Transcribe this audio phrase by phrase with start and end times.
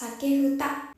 [0.00, 0.94] 酒ふた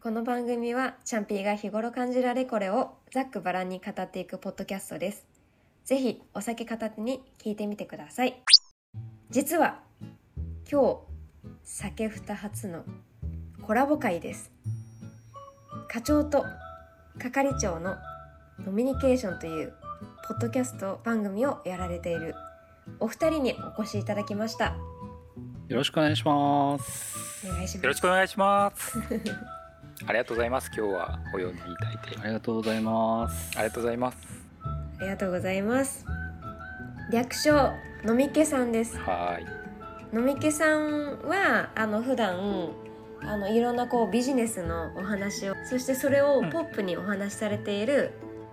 [0.00, 5.26] この番組はチャンピーが日頃感じられこれをざっくばらんに語っていくポッドキャストです。
[5.84, 8.40] ぜひお酒片手に聞いてみてください。
[9.30, 9.80] 実は
[10.70, 10.98] 今日
[11.64, 12.84] 酒ふた初の
[13.62, 14.52] コラボ会です。
[15.88, 16.44] 課長と
[17.18, 17.96] 係長の
[18.64, 19.74] ノミニケーションという
[20.28, 22.36] ポッドキャスト番組をやられている
[23.00, 24.76] お二人にお越しいただきました。
[25.68, 27.46] よろしくお願いします。
[27.46, 28.98] お願いしますよろしくお願いします。
[30.06, 30.70] ありがとうございます。
[30.76, 32.20] 今日はお呼びいただいて。
[32.22, 33.58] ありがとうございます。
[33.58, 34.46] ありがとうございます。
[34.98, 36.06] ありがとうございます
[37.12, 37.72] 略称
[38.04, 39.38] のみけさんですは
[40.12, 42.70] のみけさんはあの普段
[43.22, 48.12] あのいろんなこうビジネスのお話をそしてそれをうんポップにお話しされている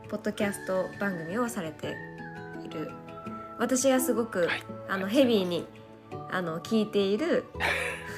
[0.10, 1.96] ポッドキャスト番組をされて
[2.64, 2.92] いる
[3.60, 5.66] 私がすごく、はいあのヘビーに
[6.32, 7.46] あの聞いている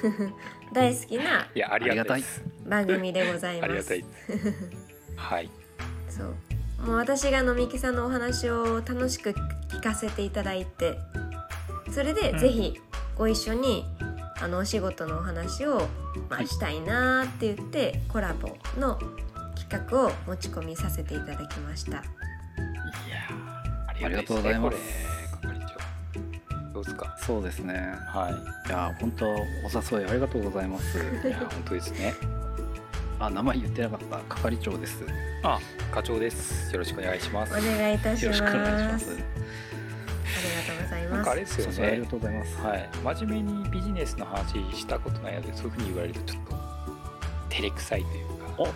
[0.74, 1.58] 大好きないい。
[1.58, 2.44] いや、ありがたいです。
[2.66, 4.06] 番組でござい ありがたますい。
[5.16, 5.50] はい。
[6.10, 6.36] そう
[6.86, 10.98] もう私がのみきさんのお話を楽しく聞かせていただいて
[11.92, 12.80] それでうんぜひ
[13.18, 13.86] ご一緒に
[14.40, 15.86] あのお仕事のお話を、ま
[16.32, 18.50] あ、はいしたいなーって言ってコラボ
[18.80, 19.00] の
[19.58, 24.78] 企画を持ち込みさせていただきましたいやーありがとうございます
[26.86, 27.16] ですか？
[27.20, 27.74] そうですね。
[28.08, 28.30] は
[28.68, 29.36] いや、本当お
[29.98, 30.98] 誘いありがとうございます。
[30.98, 31.02] い。
[31.28, 32.14] いや、本当ですね。
[33.20, 34.18] あ、名前言ってなかった。
[34.36, 35.00] 係長です。
[35.02, 35.08] よ
[35.44, 35.60] あ、
[35.92, 36.72] 課長です。
[36.74, 37.54] よろしくお願いします。
[37.54, 39.12] お願いいたしますろしくお願いします。
[39.12, 39.14] あ
[40.48, 42.06] りがとうございなんますかあれですよねありが。
[42.08, 42.58] とうございます。
[42.62, 42.90] はい。
[43.16, 46.56] 真面目にビジネスの話したことないので、そういうふうに言われるとちょっと
[47.50, 48.46] 照れくさいというか。
[48.58, 48.68] お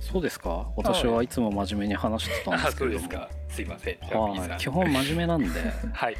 [0.00, 0.66] そうですか？
[0.76, 3.00] 私はいつも真面目に話してたんであ、すけれども。
[3.02, 3.28] そうですか。
[3.52, 3.96] すいません。
[4.00, 4.58] ジャンピーさんはい。
[4.58, 5.60] 基本真面目なんで。
[5.92, 6.16] はい。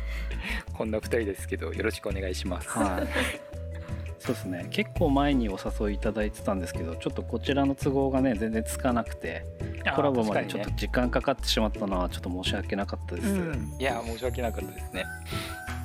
[0.74, 2.68] こんな二人ですけど、よろしくお願いします。
[2.68, 3.06] はい。
[4.18, 4.66] そうですね。
[4.70, 9.44] 結構前にお誘いいただいてたんですけど、ちょっとこちらの都合がね全然つかなくて、
[9.84, 13.24] あコラボまでちょっと時間かかってしまったのはちょっと申し訳なかったです。
[13.26, 13.80] にねうん。
[13.80, 15.04] いや、申し訳なかったですね。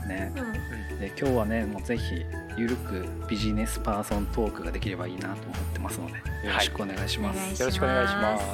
[0.08, 0.32] ね。
[0.36, 2.26] うんで今日はねもうぜひ
[2.58, 7.38] ゆるくビジネスパーソントークができればいいなと思ってますのでよろしくお願いします。
[7.38, 8.46] お願いしよろしくお願いします。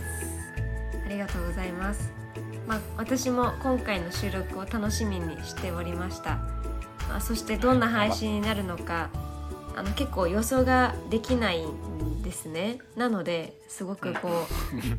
[1.06, 2.23] ありがとうございます。
[2.68, 6.38] まあ、私も今回の収録を楽しみにしておりました。
[7.10, 9.10] まあ、そしてどんな配信になるのか、
[9.76, 12.80] あの結構予想ができないんですね。
[12.96, 14.34] なのですごくこう、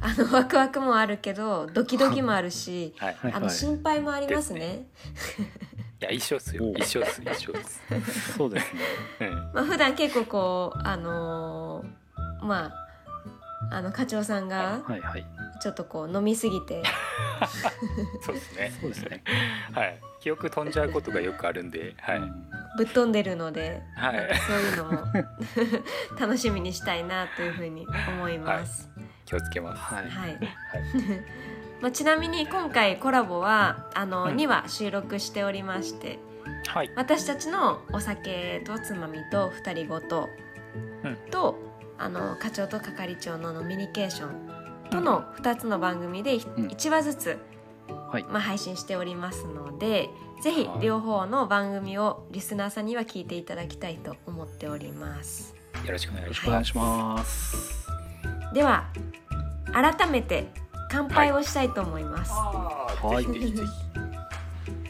[0.01, 3.15] あのワクワクもあるけどドキドキもあるし、はい。
[3.15, 4.87] はいあの心配もありますね。
[6.01, 6.77] いや、一緒っすよお。
[6.77, 7.23] 一緒っす。
[7.23, 8.33] 一緒っす。
[8.37, 8.81] そうですね。
[9.21, 9.35] うん。
[9.55, 12.85] まあ普段結構こうあのーまあ
[13.71, 15.27] あの課長さんがはいはい。
[15.65, 16.83] ちょっとこう飲みすぎて。
[18.21, 18.73] そうですね。
[18.83, 19.25] そうですね。
[19.73, 19.99] はい。
[20.21, 22.19] 記憶飛んじゃうことがよくあるんで、はい。
[22.19, 24.31] うんぶっ飛んでるので、はい。
[24.47, 25.07] そういうのも
[26.21, 28.91] 楽しみにしたいなというふうに思います。
[29.25, 29.95] 気をつけます。
[29.95, 30.05] はい。
[30.05, 30.31] はい。
[30.33, 30.43] はい。
[31.81, 36.19] まあ、ちなみに今回コラボはあの、うん2話収録しておりまして
[36.67, 36.91] はい。
[36.95, 40.29] 私たちのお酒とつまみと二人ごと、
[41.05, 41.57] うんと
[41.97, 44.54] あの課長と係長のノミニケーション
[44.95, 47.39] との2つの番組でうん1話ずつ、
[48.11, 48.25] はい。
[48.25, 50.09] まあ、配信しておりますので
[50.43, 55.55] ぜひはい両方の番組をリスナーさんには聞いていただきたいと思っております。
[55.85, 56.77] よろしくお願いします。
[56.77, 57.89] ます。
[58.55, 58.89] では
[59.73, 60.47] 改めて
[60.91, 63.27] 乾杯をしたいと思います、ああ、はい。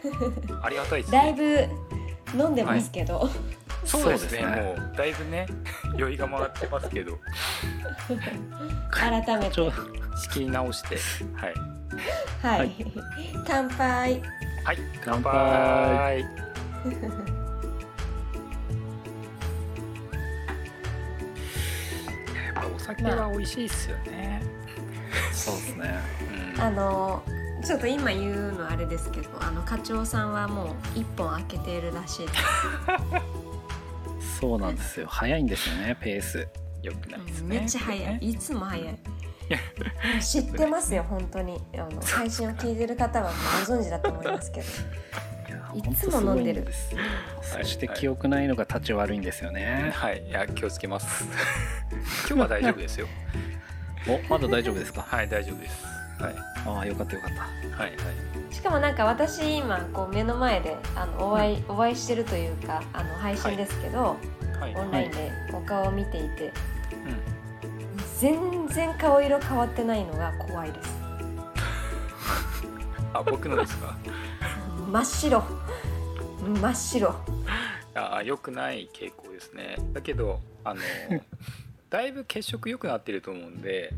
[0.63, 1.71] ありがたいですだいね。
[2.35, 3.64] ぶ飲んでますけど、そうですね。
[3.85, 5.47] そうですねもうだいぶね、
[5.97, 7.19] 酔いが回ってますけど、
[8.91, 9.73] 改めてちょ
[10.17, 10.97] 仕切り直して、
[11.37, 11.55] はい。
[12.43, 12.75] はい、はい
[13.47, 14.23] 乾杯
[14.65, 14.79] はい。
[15.05, 16.21] 乾乾杯杯。
[16.21, 16.27] や
[22.51, 24.43] っぱお酒は美味しいっすよね。
[25.33, 26.01] そうですね。
[26.57, 27.23] うんあの
[27.65, 32.43] ちょっと今言うのあれですけどあの課長さんはもう一本開けているらしいです、
[34.45, 35.07] そうなんですよ。
[35.09, 36.47] 早いんですよねペース。
[36.83, 37.59] よくないですうんね。
[37.61, 38.99] めっちゃ早いねいつも早い
[40.23, 43.35] 知ってますよ本当にあの配信を聞いてる方はも
[43.65, 44.67] うご存知だと思いますけど
[45.49, 46.67] やいつも飲んでる
[47.43, 49.93] そして記憶ないのが立ち悪いんですよね。
[49.95, 50.27] はい。
[50.29, 51.25] いや気をつけます。
[52.29, 53.07] 今日は大丈夫ですよ。
[54.07, 55.01] おまだ大丈夫ですか？
[55.03, 55.85] はい大丈夫です。
[56.23, 56.35] はい
[56.67, 57.43] ああよかったよかった。
[57.83, 58.55] はいはい。
[58.55, 64.44] しかもなんか私今こう目の前であのお会い、お会いしてるというかあの配信ですけど、はい。
[64.77, 66.53] オンラインでお顔を見ていて、
[66.93, 67.21] うん。
[68.19, 70.95] 全然顔色変わってないのが怖いです。
[73.13, 73.97] あ僕のですか？
[74.91, 75.43] 真っ白。
[76.61, 77.15] 真っ白。
[77.97, 79.77] ああ良くない傾向ですね。
[79.93, 80.81] だけどあの
[81.91, 83.93] だいぶ血色良くなってると思うんで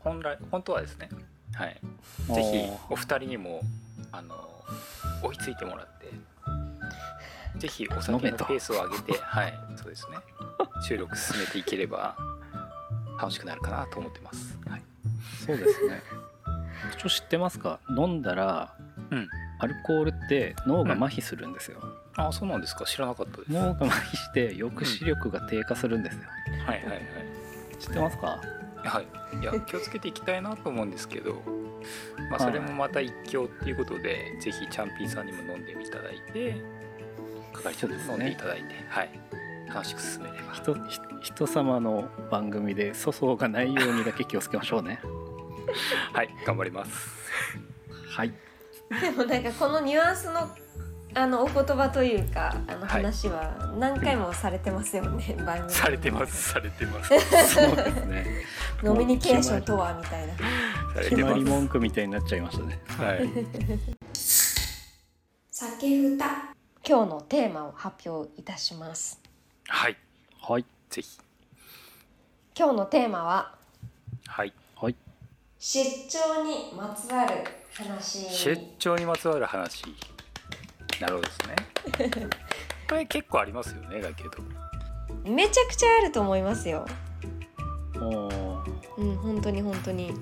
[0.00, 1.08] 本来本当はですね。
[1.54, 1.76] はい。
[2.34, 3.60] ぜひお二人にも
[4.12, 4.34] あの
[5.22, 6.10] 追いついてもらって
[7.58, 10.18] ぜひお酒のペースを上げて はいそうですね。
[10.82, 12.16] 収録進めていければ
[13.18, 14.82] 楽しくなるかなと思ってます、はい、
[15.46, 16.02] そうですね。
[16.98, 17.80] ちょ知ってますか？
[17.96, 18.74] 飲んだら、
[19.10, 19.28] うん。
[19.58, 21.82] アルコールって脳が麻痺するんですよ、
[22.14, 22.84] あそうなんですか？
[22.84, 23.52] 知らなかったです。
[23.52, 26.20] 脳が麻痺して抑止力が低下するんですよ、
[26.66, 27.02] はいはいはい。
[27.78, 28.38] 知ってますか？
[28.84, 29.06] はい、
[29.40, 31.42] いや気をつけていきたいなと思うんですけど、
[32.30, 36.62] まあ、それもまた一興っていうことで、ぜひチャンピーさんにも飲んでいただいて
[37.62, 39.10] そうです飲んでいねただいて、はい、
[39.68, 40.52] 楽しく進めれば。
[40.52, 45.00] 人ひ人様の番組で粗相がないようにだけ気をつけましょうね。
[46.12, 46.90] はい頑張ります。
[48.08, 48.32] はい。
[49.00, 50.48] でもなんかこのニュアンスの
[51.14, 53.02] あのお言葉というかあのはい。
[53.02, 55.70] 話は何回もされてますよね、番組。
[55.70, 57.08] されてますされてます。
[57.54, 58.26] そうですね。
[58.82, 60.34] ノミニケーションとはみたいな。
[61.02, 62.78] 決まり文句みたいになっちゃいましたね。
[62.86, 63.30] はい。
[65.50, 66.55] 酒ふた
[66.88, 69.20] 今日のテーマを発表いたします。
[69.66, 69.96] はい。
[70.40, 70.64] はい。
[70.88, 71.18] ぜひ。
[72.56, 73.56] 今日のテーマは
[74.28, 74.52] はい。
[74.76, 74.94] はい。
[75.58, 77.42] 出張にまつわる
[77.74, 78.30] 話。
[78.30, 79.82] 出張にまつわる話。
[81.00, 82.30] なるほどですね。
[82.88, 84.30] これ結構ありますよねだけど。
[85.24, 86.86] めちゃくちゃあると思いますよ。
[87.96, 88.76] おー。
[88.98, 90.14] うん本当に本当に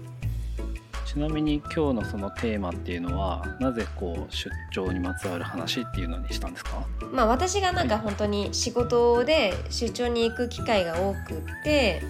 [1.14, 6.84] ちなみに今日のそのテーマっていうのはなぜこう出張にまつわる話っていうのにしたんですか？
[7.12, 12.02] まあ私がなんか本当に仕事で出張に行く機会が多くって、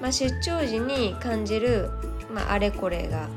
[0.00, 1.90] まあ、出張時に感じる、
[2.32, 3.28] まあ、あれこれが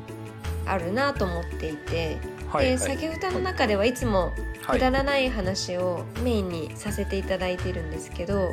[0.68, 2.20] あるなと思っていて、
[2.60, 4.32] で酒歌の中ではいつも
[4.66, 4.80] はい。
[4.80, 8.52] くだらない話をメインにさせていただいてるんですけど、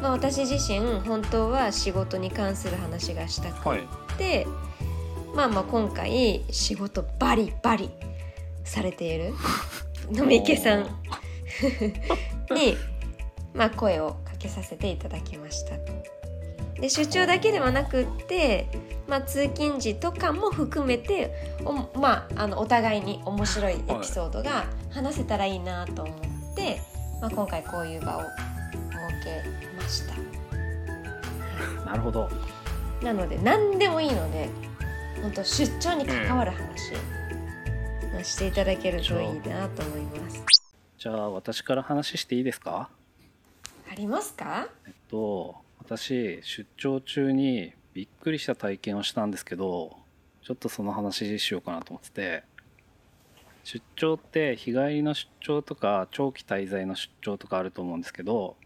[0.00, 3.80] まあ、私自身本当は仕事に関する話がしたくはい。
[3.80, 3.84] っ
[4.18, 4.46] て、
[5.34, 7.90] まあまあ今回仕事バリバリ
[8.64, 9.34] されている
[10.12, 10.86] 野見池さん。
[12.50, 12.76] に、
[13.54, 15.76] まあ、声をかけさせていただきました。
[16.80, 18.66] で出張だけではなくって、
[19.06, 23.74] まあ、通勤時とかも含めてお,、まあ、あのお互いに面白い。
[23.74, 26.80] エピソードが話せたらいいなと思って、
[27.20, 28.30] まあ、今回こういう場を設
[29.24, 29.42] け
[29.80, 30.14] ました。
[31.86, 32.28] なるほど。
[33.02, 34.48] なので何でもいいので
[35.22, 36.92] 本当出張に関わる話、
[38.12, 40.44] まあしていただけるといいなと思います。
[40.98, 42.90] じゃあ私から話していいですか？
[43.88, 44.68] ありますか？
[44.84, 49.96] えっと私出張中にびっくりした体験をしたんですけど
[50.42, 52.42] ちょっとその話しようかなと思ってて。
[53.64, 58.56] 出張って日帰りの出張とか長期滞在の出張とかあると思うんですけど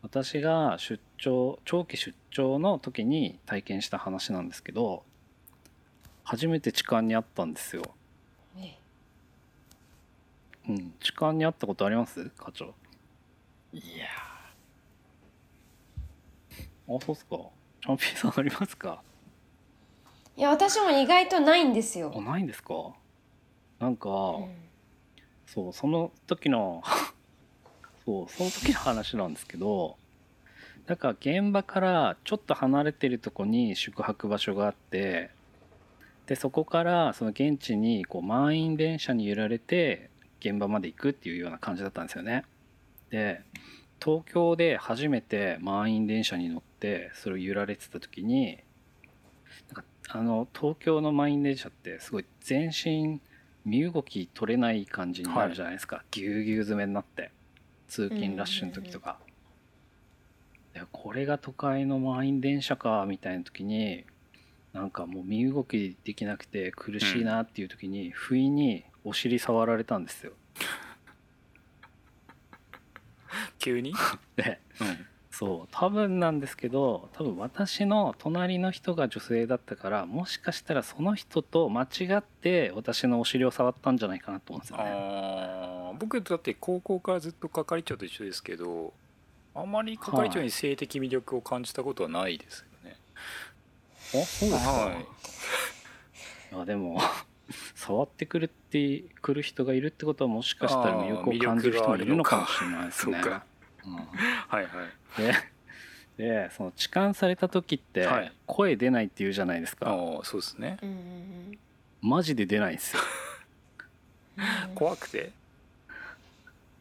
[0.00, 5.02] 私が出張長期出張の時に体験した話なんですけど
[6.28, 7.82] 初めて痴漢にあったんですよ。
[8.56, 8.78] ね
[10.68, 12.30] うん、痴漢にあったことあります？
[12.36, 12.74] 課長。
[13.72, 14.06] いや
[16.88, 17.36] あそうっすか。
[17.82, 19.00] チャンピーさんありますか？
[20.36, 22.74] いや私も意外とないんですあよ、ないんですか？
[23.78, 24.48] なんか、うん。
[25.46, 26.82] そうその時の
[28.04, 29.96] そうその時の話なんですけど
[30.86, 35.30] だから現場からちょっと離れてるとこに宿泊場所があって
[36.26, 42.44] でそこからその現地にこう満員電車に揺られて現場まで行くっていうような感じだったんですよね。
[43.10, 43.40] で
[44.02, 48.58] 東京で初めて満員電車に乗ってそれを揺られてた時に
[49.68, 53.20] なんかあの東京の満員電車ってすごい全身
[53.64, 57.32] 身動き取れない感じになるじゃないですか、ぎゅうぎゅう詰めになって
[57.88, 59.18] 通勤ラッシュの時とか、
[60.72, 64.04] でこれが都会の満員電車かみたいな時に
[64.76, 70.32] なんかもう身動きできなくて苦しいなっていう時に、不意にお尻触られたんですよ
[73.58, 73.94] 急に、
[74.36, 84.84] でうん、そう多分なんですけど多分私の隣の人が女性だったからもしかしたらその人と間違って私のお尻を触ったんじゃないかなと思うんですよね。
[84.84, 88.92] あー僕だって高校からずっと係長と一緒ですけど
[89.54, 92.66] あまり係長に性的魅力を感じたことはないです。
[94.14, 95.06] あそうですか、はい
[96.52, 97.00] あでも
[97.74, 103.20] 触ってくるってくる人がいるってことはもしかしたら魅力を感じる人もいるのかもしれないですね。
[103.22, 103.44] そうか
[103.84, 104.06] うんはい
[104.48, 105.22] はい。
[105.22, 105.34] で
[106.16, 110.78] でその痴漢された時ってはい声出ないって言うじゃないですか、ああそうですね。
[112.00, 113.02] マジで出ないんですよ。
[114.38, 115.32] うん怖くて？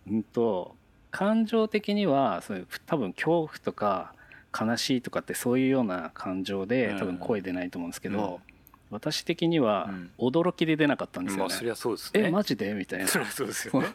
[0.07, 0.75] うんと
[1.11, 4.13] 感情的にはそういう多分恐怖とか
[4.57, 6.99] 悲しいとかってそういうような感情でうん。
[6.99, 8.55] 多分声出ないと思うんですけど、うん。
[8.91, 10.11] 私的にはうん。
[10.17, 11.49] 驚きで出なかったんですよね。
[11.49, 12.21] まあそりゃそうですね。
[12.27, 12.73] えマジで？
[12.73, 13.07] みたいな。
[13.07, 13.87] そりゃそうですよね。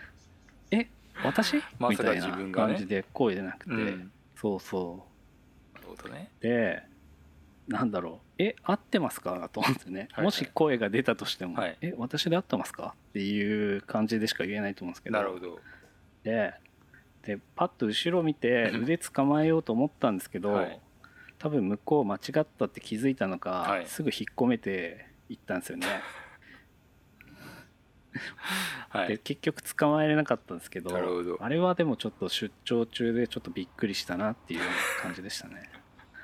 [0.70, 0.88] え
[1.24, 1.54] 私？
[1.78, 4.12] みたいな感じで声出なくて、うん。
[4.36, 5.06] そうそ
[5.74, 6.30] なるほどね。
[6.40, 6.82] うで
[7.66, 8.42] なんだろう。
[8.42, 9.48] え合ってますか？
[9.52, 10.24] と思ってね、はいはい。
[10.26, 11.76] もし声が出たとしても、はい。
[11.80, 12.94] え私で合ってますか？
[13.10, 15.16] っていう感じでしか言えないと思うんですけど。
[15.18, 15.60] なるほど。
[16.22, 16.54] で
[17.28, 20.80] でパッと後ろ見て腕捕まえようと思ったんですけど、はい。
[21.38, 23.86] 多分向こう間違ったって気づいたのか、はい。
[23.86, 25.86] すぐ引っ込めていったんですよね、
[28.88, 29.08] はい。
[29.08, 30.96] で結局捕まえれなかったんですけど
[31.38, 34.60] あれはでもちょっと出張中でちょっとびっくりしたなっていう
[35.02, 35.68] 感じでしたね。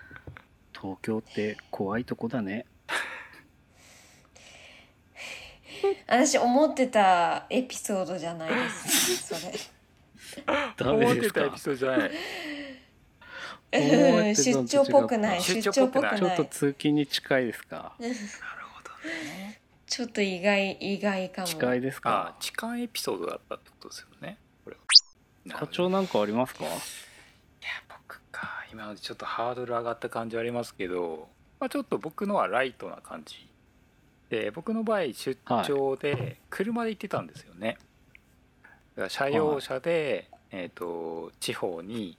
[0.73, 2.65] 東京って怖いとこだね。
[6.09, 9.74] 私思ってたエピソードじゃないですそれ
[10.77, 12.11] ダ 思メですかってたエピソードじゃない。
[14.35, 15.43] 出張っぽくない。
[15.43, 16.19] 出出張っぽくない。
[16.19, 17.95] ちょっと通勤に近いですか？
[17.99, 18.15] なる
[18.73, 19.61] ほどね。
[19.87, 21.47] ちょっと意外意外かも。
[21.49, 24.39] 近いですあか痴漢エピソードだったってことですよね。
[25.51, 26.65] 課長なんかありますか？
[26.65, 26.73] いや
[27.89, 28.65] 僕か。
[28.73, 31.29] 今までちょっとハードル上がった感じはありますけど、
[31.61, 33.49] まあ、ちょっと僕のはライトな感じ。
[34.31, 37.85] で僕の場合出張で車で行ってたんですよね、だか
[38.97, 42.17] ら車用車で、えー、と地方に、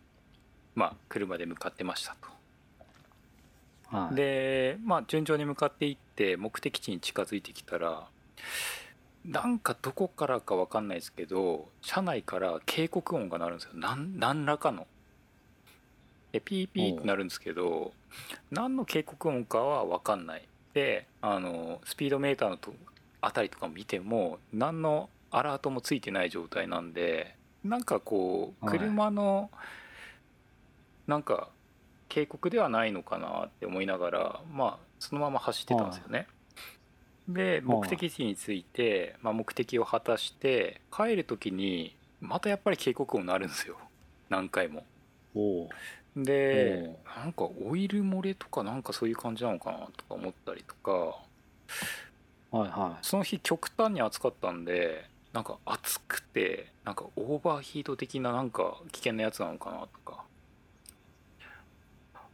[0.76, 3.96] まあ、車で向かってましたと。
[3.96, 4.16] はい。
[4.16, 8.08] でまあ順調に向かっていって目的地に近づいてきたら
[9.26, 13.72] なんかどこからか分かんないですけど車内から警告音が鳴るんですよ。
[13.76, 14.88] なん何らかの。
[16.32, 17.94] でピーピーってなるんですけど
[18.52, 20.48] 何の警告音かは分かんない。
[20.74, 22.74] であのスピードメーターのと
[23.22, 28.80] あたりとか見ても何のアラートもついてない状態なんでなんかこうはい。
[28.80, 29.50] 車の
[31.08, 31.50] なんか
[32.08, 36.28] 警告ではないのかなって思いながらまあそのまま走ってたんですよね。
[37.28, 43.78] で目的地に着いて、まあ、目的を果たして帰る時にまたやっぱり警告音鳴るんですよ。
[44.30, 44.86] 何回も。
[46.16, 51.18] でなんかオイル漏れとかなんかそういう感じなのかなとか思ったりとか。
[52.52, 60.24] はいはその日極端に暑かったんでなんか暑くてなんかオーバーヒート的ななんか危険なやつなのかなとか。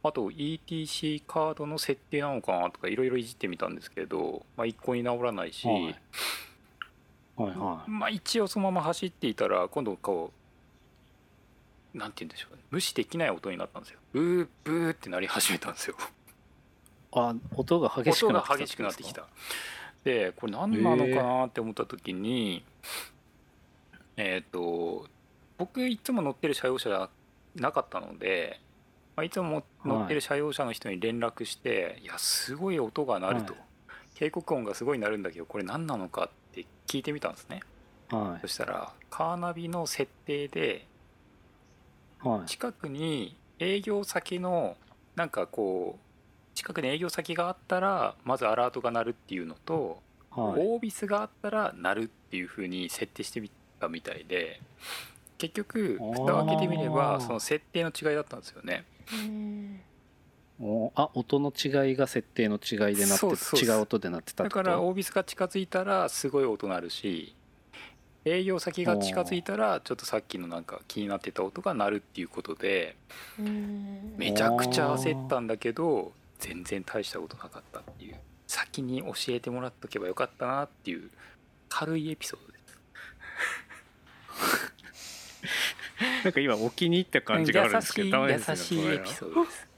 [0.04, 5.84] あと ETC カードの設定なのかなとかいろいろいじってみたんですけど、まあ、一向に治らないし、はい。
[7.36, 10.32] はいはまあ一応そのまま走っていたら今度こ
[11.94, 12.62] うなんて言うんでしょうね。
[12.70, 13.98] 無視できない音になったんですよ。
[14.12, 15.96] ブーブーってなり始めたんですよ。
[15.98, 15.98] い
[17.12, 18.40] あ音が激しく音な
[18.90, 19.26] ってきた
[20.04, 22.64] でこれ何なのかなって思った時に
[24.16, 25.06] えっ、と
[25.58, 27.08] 僕いつも乗ってる車用車じゃ
[27.56, 28.60] なかったので、
[29.16, 33.62] まあ、いつも乗ってる車用車の人に連絡して「い、やすごい音が鳴る」と、はい。
[34.14, 37.60] 警告音がすごい鳴るんだけどこれ何なのかって聞いてみたんですね。
[38.10, 38.40] はい。
[38.40, 40.86] そしたらカーナビの設定で
[42.20, 42.46] はい。
[42.46, 44.76] 近くに営業先の
[45.16, 46.11] なんかこう
[46.54, 50.60] 近くに営業先があったらまずアラートが鳴るっていうのと、はい。
[50.60, 54.60] オービスがあったら鳴るっていう風に設定してみたみたいで
[55.38, 58.84] 結局蓋を開けてみればその設定の違いだったんですよね。
[60.94, 67.34] あ音の違いが設定の違いでなって違う音でなってたっだからオービスが近づいたらすごい音鳴るし
[68.24, 72.96] 営業先が近づいたらちょっとさっきのなんか気になってた音が鳴るっていうことで
[73.40, 78.16] うんめちゃくちゃ焦ったんだけど全然大したことなかったっていう。
[78.46, 81.08] 先に教えてもらっとけばよかったなっていう
[81.68, 82.62] 軽いエピソードです。
[86.24, 89.68] なんか今お気に入った感じがあるんですけどダメですよ優しいエピソードです。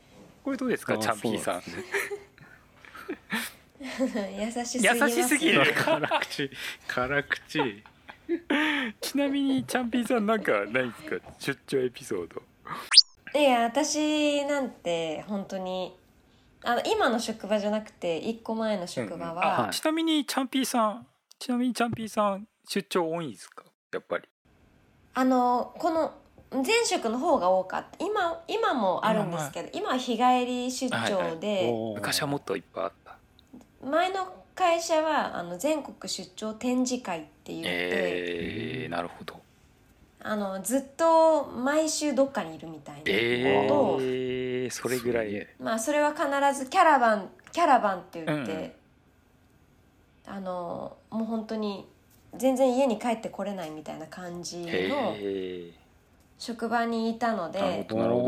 [0.42, 1.62] これどうですかあチャンピーさん。
[4.40, 5.10] 優しすぎます。
[5.10, 5.74] 優しすぎる。
[5.74, 6.50] 辛口
[6.88, 7.84] 辛口。
[9.00, 11.32] ちなみにチャンピーさんなんかないですか？
[11.38, 12.42] 出張エピソード。
[13.38, 15.94] いや私なんて本当に
[16.64, 19.68] あの今の職場じゃなくて一個前の職場は、はい。
[19.68, 21.06] あちなみにチャンピーさん
[21.38, 23.64] ちなみにチャンピーさん出張多いんですか？
[23.92, 24.24] やっぱり。
[25.14, 26.14] あのこの
[26.50, 28.04] 前職の方が多かった。
[28.04, 31.94] 今今もあるんですけど今は日帰り出張で、おー。
[31.96, 33.18] 昔はもっといっぱいあった。
[33.86, 39.40] 前の会社はあの全国出張展示会って言って、えー、なるほど
[40.26, 43.02] あのずっと毎週どっかにいるみたいな。
[43.06, 46.24] えことを、ー、それぐらいまあそれは必
[46.58, 48.72] ずキャラバンキャラバンって言って、うん
[50.26, 51.86] あのもう本当に
[52.34, 55.70] 全然家に帰ってこれないみたいな感じのへ
[56.38, 58.20] 職場にいたのなるでほどなるほ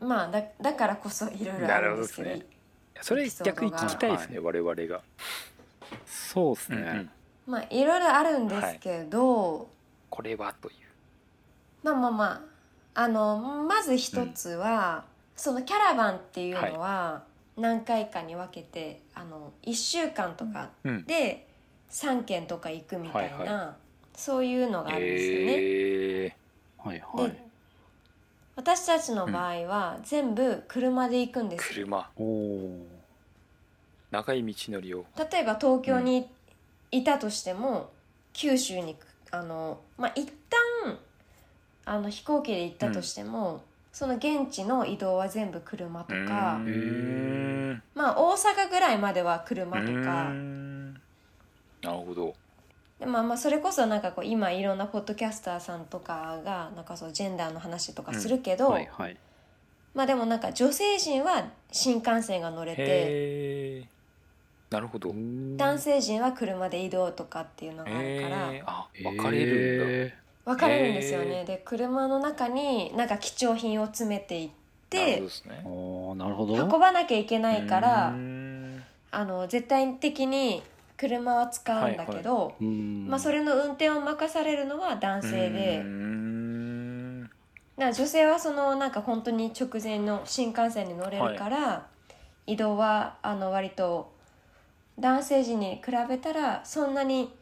[0.00, 2.28] ほまあだだからこそいろいろあるんですけど。
[2.28, 2.52] なるほどです
[3.02, 5.02] それ逆に聞きたいですね、我々が、ど
[6.06, 7.10] そうですね、うんうん。
[7.48, 9.68] まあいろいろあるんですけど、
[10.08, 10.76] これはという
[11.82, 12.40] まあまあまあ
[12.94, 17.24] あのまず一つは、そのキャラバンっていうのは
[17.56, 21.04] 何回かに分けて、あの1週間とかうん。
[21.04, 21.48] で
[21.90, 23.82] 3軒とか行くみたいな、はい
[24.14, 25.54] そういうのがあるんですよね。
[25.58, 26.36] え
[26.76, 27.30] はいはい。
[27.30, 27.42] で
[28.56, 32.10] 私たちの場合は全部車で行くんー、ですよ、車。
[32.16, 32.86] おお
[34.10, 35.06] 長い道のりを。
[35.16, 36.28] 例えば東京に
[36.90, 37.90] いたとしても、
[38.34, 38.96] 九州に
[39.30, 40.30] あのまあ一
[40.84, 40.98] 旦
[41.84, 43.62] あの飛行機で行ったとしても、
[43.92, 47.74] その現地の移動は全部車とか、うー。
[47.74, 50.04] んまあ大阪ぐらいまでは車とうー。
[50.04, 51.00] か、んな
[51.92, 52.34] るほど。
[52.98, 59.16] でまあまあそれこそなんかこう今いろんなポッドキャスターさんとかがなんかそうジェンダーの話とかするけど、はいはい。
[59.94, 62.86] まあでもなんか女性陣は新幹線が乗れてへ
[63.80, 63.88] え
[64.70, 65.12] なるほど。
[65.56, 68.52] 男性陣は車で移動とかっていうのがあるから。
[68.52, 74.50] えー、あ分かれるんだ、え分かれるんですよね、で車の中になんか貴重品を詰めていっ
[74.92, 75.28] なる
[75.64, 76.54] ほてなるほど。
[76.56, 78.08] 運ばなきゃいけないから
[79.10, 80.62] あの絶対的に
[80.96, 83.08] 車は使うんだけど、うん。
[83.08, 87.22] まあ、それの運転を任されるのは男性で、うーん。
[87.22, 87.32] だか
[87.76, 91.86] ら女性はそのなんか本当に直前の新幹線に乗れるから、
[92.46, 94.12] 移動はあの割と
[94.98, 97.32] 男性陣に比べたらそんなに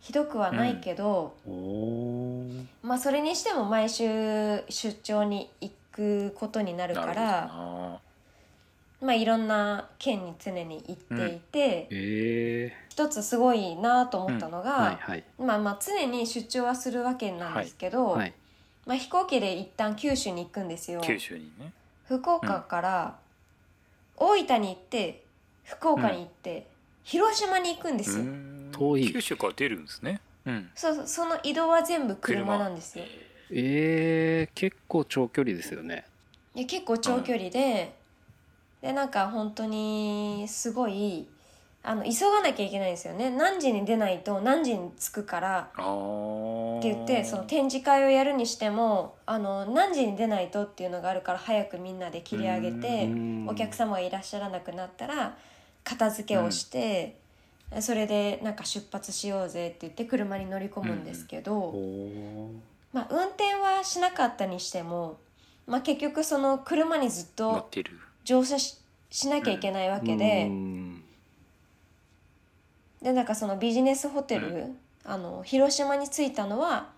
[0.00, 1.36] ひどくはないけど、
[2.82, 4.06] まあそれにしても毎週
[4.68, 8.00] 出張に行くことになるからな
[9.00, 15.24] まあいろんな県に常に行っていて、え一つすごいなと思ったのが、ー、はいはい。
[15.38, 18.32] まあまあ常に出張はするわけなんですけど、はい
[18.86, 21.00] まあ、飛行機で一旦九州に行くんですよ。
[21.02, 21.72] 九州にね。
[22.08, 23.16] 福岡から
[24.16, 25.24] 大分に行って
[25.64, 26.66] 福岡に行って、
[27.02, 28.72] 広島に行くんですよ、うーん。
[28.72, 29.12] 遠い。
[29.12, 30.70] 九州から出るんですねうん。
[30.74, 33.04] そうそうその移動は全部車なんですよ。
[33.50, 36.04] えー、結構長距離ですよね。
[36.54, 37.94] で結構長距離で、
[38.80, 41.28] でなんか本当にすごい
[41.82, 43.30] あの急がなきゃいけないんですよね。
[43.30, 46.78] 何時に出ないと何時に着くからあー。
[46.78, 53.48] って言ってその展示会をやるにしてもあの何時に出ないとっていうのがあるから早くみんなで切り上げてうん。
[53.48, 55.36] お客様がいらっしゃらなくなったら
[55.84, 57.14] 片付けをして、
[57.80, 65.18] それでなんか出発しようぜって言って車に乗り込むんですけど、おーまあ、運転はしなかったにしても、
[65.66, 67.98] まあ、結局その車にずっと乗ってる。
[68.24, 68.78] 乗車し
[69.10, 71.02] しなきゃいけないわけで、うん。
[73.02, 76.90] でなんかそのビジネスホテル、うあの広島に着いたのは、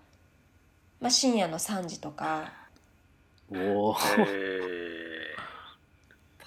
[1.01, 2.51] まあ、深夜の3時とか。
[3.51, 3.95] お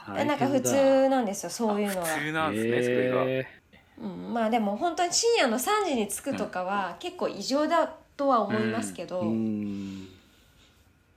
[0.09, 3.25] なんか普通なんですよそういうのは、普通なんですね、それが。
[3.27, 3.62] え
[4.01, 10.09] うん、まあでも本当に深夜の3時に着くとかは結構異常だとは思いますけど、ーうん。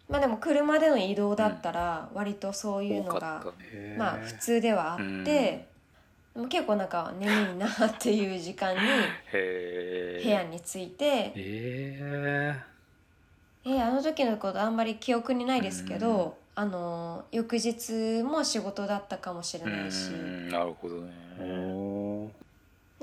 [0.10, 3.44] まあでも車での移動だったら割とそういうのが
[3.98, 5.68] まあ普通ではあって、
[6.36, 8.82] でも結構なんか眠いなっていう時間に
[9.34, 11.34] へ部屋に着いて、え。
[11.36, 12.76] えー
[13.68, 20.50] あの時のことあんまり記憶にないですけど、あの翌日も仕事だったかもしれないし、うん。
[20.50, 21.12] なるほどね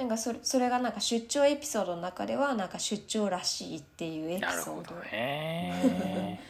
[0.02, 6.40] なんかそれそれがなんか出張エピソードの中ではなんか出張らしいっていうエピなるほどソードね。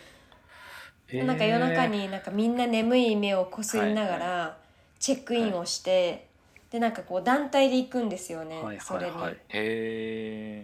[1.06, 4.56] で なんか夜中になんかみんな眠い目をこすりながら
[4.98, 6.26] チェックインをして、
[6.70, 8.80] でなんかこう団体で行くんですよね、はいはいはい。
[8.80, 9.10] それ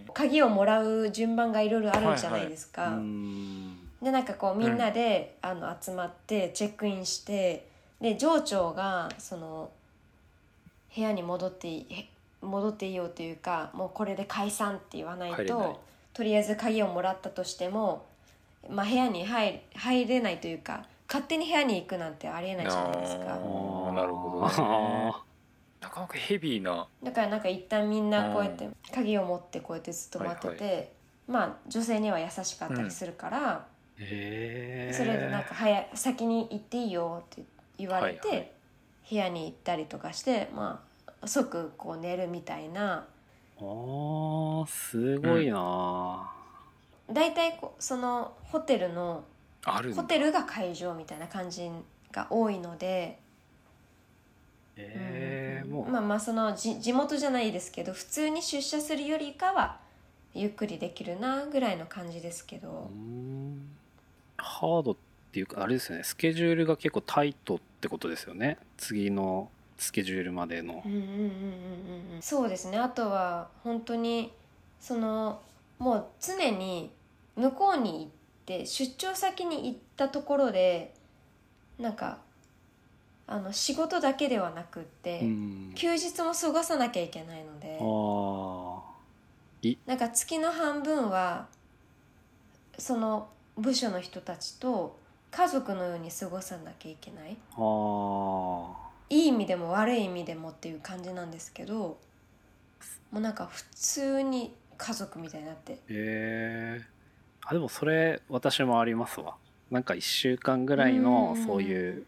[0.01, 0.11] に。
[0.15, 3.77] 鍵をもらう順番がいろいろあるじゃないですか、うん。
[4.01, 7.67] でなんかこうみんなで、あの集まってチェックインして
[8.01, 9.71] で上長がその
[10.95, 11.85] 部屋に戻って
[12.43, 15.81] 戻っていいよというかもうこれで解散って言わないと
[16.13, 18.07] とりあえず鍵をもらったとしても、
[18.69, 25.29] まあ、部屋に入入れないというか勝手に部屋に行くなんてありえないじゃないですあかーなるほど
[25.81, 26.87] なかなかヘビーな。
[27.03, 30.93] だからなんか一旦みんなこうやって鍵を持ってこうやってずっと待ってて、
[31.27, 33.67] まあ女性には優しかったりするから。
[33.99, 37.43] ーへえそれでなんか早い先に行っていいよって
[37.79, 38.53] 言われて、はいはい。
[39.11, 40.88] 部屋に行ったりとかしてまあ
[41.25, 43.07] 即こう寝るみたいな。
[43.61, 46.31] あーすごいな、
[47.11, 49.25] 大体こうそのホテルの
[49.65, 51.69] ホテルが会場みたいな感じ
[52.13, 53.19] が多いので、
[54.77, 59.81] えー、もう、まあまあそのじ地元じゃないですけど普通に出社するよりかは
[60.35, 62.89] ゆっくりできるなぐらいの感じですけど。
[62.93, 63.77] う、ん。
[64.37, 64.97] ハードっ
[65.33, 66.05] ていうかあれですよね。
[66.05, 68.57] スケジュールが結構タイトってことですよね。
[68.77, 70.83] 次のスケジュールまでの。
[70.85, 72.23] うんうんうんうんうんうん。
[72.23, 72.79] そうですね。
[72.79, 74.33] あとは本当に
[74.81, 75.41] その
[75.79, 76.91] もう常に
[77.37, 78.07] 向こうに行っ
[78.45, 80.95] て出張先に行ったところで
[81.79, 82.19] なんか
[83.29, 85.73] あの仕事だけではなくって、うん。
[85.75, 87.79] 休日も過ごさなきゃいけないので
[89.87, 91.47] なんか月の半分は
[92.79, 94.99] その部署の人たちと
[95.31, 97.37] 家族のように過ごさなきゃいけない。
[97.53, 101.99] ああいい意味でも悪い意味でもっていう感じなんですけど
[103.11, 105.81] もうなんか普通に家族みたいになって。
[105.89, 106.99] ええ
[107.45, 109.37] あでもそれ私もありますわ。
[109.71, 111.47] なんか1週間ぐらいのうん。
[111.47, 112.05] そういう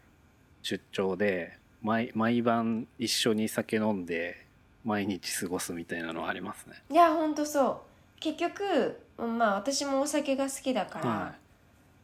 [0.61, 4.45] 出張で毎毎晩一緒に酒飲んで
[4.85, 6.75] 毎日過ごすみたいなのはありますね。
[6.89, 7.83] いやほんとそ
[8.17, 8.19] う。
[8.19, 11.35] 結局まあ私もお酒が好きだから、は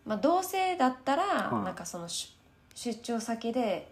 [0.06, 1.66] まあ、同性だったら、はい。
[1.66, 2.36] なんかその出
[2.74, 3.88] 出張先で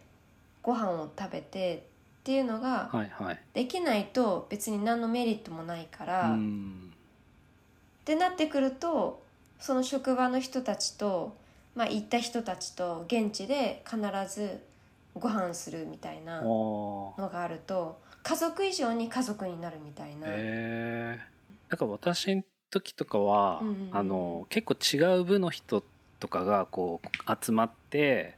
[0.66, 1.86] ご飯を食べて
[2.22, 3.40] っていうのがはいはい。
[3.54, 6.92] できないと別に何のメリットもないから、うっん
[8.04, 9.22] てなってくると
[9.60, 11.36] その職場の人たちと、
[11.76, 14.60] まあ、行った人たちと現地で必ず
[15.14, 21.36] ご飯するみたいなのがあると家族以上に家族になるみたいな、ええ
[21.70, 23.90] なんか私の時とかは、うんうんうん。
[23.92, 25.84] あの結構違う部の人
[26.20, 28.38] とかがこう集まって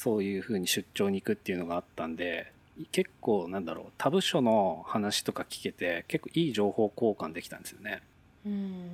[0.00, 2.52] そういう風に出張に行くっていうのがあったんで
[2.92, 8.02] 結構なんだろう他部署の話とか聞けて結構いい情報交換できたんですよね。
[8.46, 8.90] うん。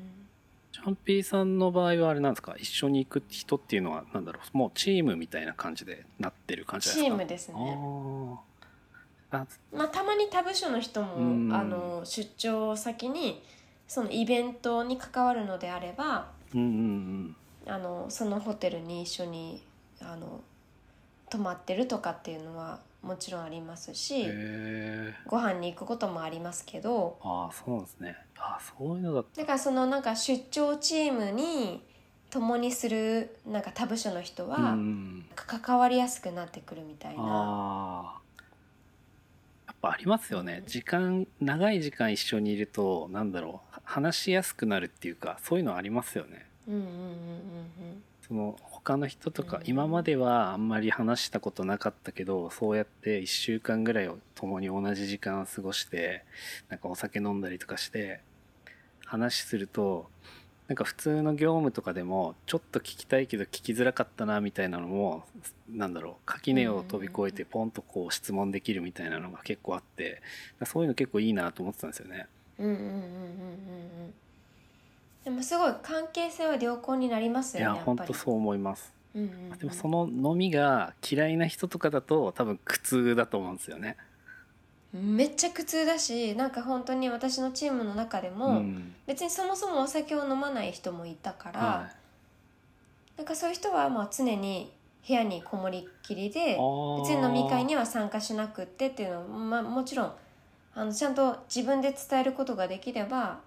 [0.72, 2.56] チャンピーさんの場合はあれなんですか？
[2.58, 7.04] 一緒に行く人っていうのはなんだろうもうチームみたいな感じでなってる感じですか？
[7.04, 7.54] チームですね。
[9.30, 11.52] まあ、たまに他部署の人も、うん。
[11.52, 13.42] あの出張先に
[13.86, 17.36] そのイベントに関わるのであればうんうん。
[17.66, 19.62] あのそのホテルに一緒に
[20.00, 20.40] あの
[21.34, 24.28] 泊まってるとかっていうのはもちろんありますうんし、
[25.26, 28.16] ご飯に行くこともありますけどああそうですね。
[28.38, 29.40] ああそういうのだった。
[29.40, 31.82] だからそのなんか出張チームに
[32.30, 34.76] 共にするなんか他部署の人は、
[35.34, 38.20] 関わりやすくなってくるみたいな。
[39.66, 40.62] やっぱありますよね。
[40.66, 46.46] 時間長い時間一緒にいるとなんだろう話しやすくなるっていうかそういうのありますよね。
[46.68, 48.02] うんうんうんうんうん。
[48.26, 49.62] その他の人とか、うん。
[49.66, 56.24] 今まではあんまり話したことなかったけどそうやって1週間ぐらいを共に同じ時間を過ごして
[56.68, 58.20] なんかお酒飲んだりとかして
[59.06, 60.08] 話すると
[60.68, 65.24] なんか普通の業務とかでもちょっと聞きたいけど聞きづらかったなみたいなのも
[65.70, 70.22] なんだろう垣根を飛び越えてポンとこう質問できるみたいなのが結構あって
[70.64, 72.26] そういうの結構いいなと思ってたんですよね。
[72.58, 74.14] うんうんうんうんうんうん
[75.24, 77.98] でもすごい関係性は良好になりますいやよねやっぱり。
[77.98, 78.92] 本当そう思います。
[79.14, 79.58] うんうんうん。
[79.58, 83.96] でもその飲みが嫌いな人とかだと多分苦痛だと思うんですよね。
[84.92, 88.94] めっちゃ苦痛だしなんか本当に私のチームの中でも、ん。
[89.06, 91.90] 別にそもそもお酒を飲まない人もいたから、は
[93.16, 94.72] なんかそういう人はまあ常に
[95.06, 96.56] 部屋にこもりっきりでい、
[97.00, 100.12] 別に飲み会には参加しなくってっていうのも、まあ、もちろん
[100.74, 103.38] あのちゃんと自分で伝えることができれば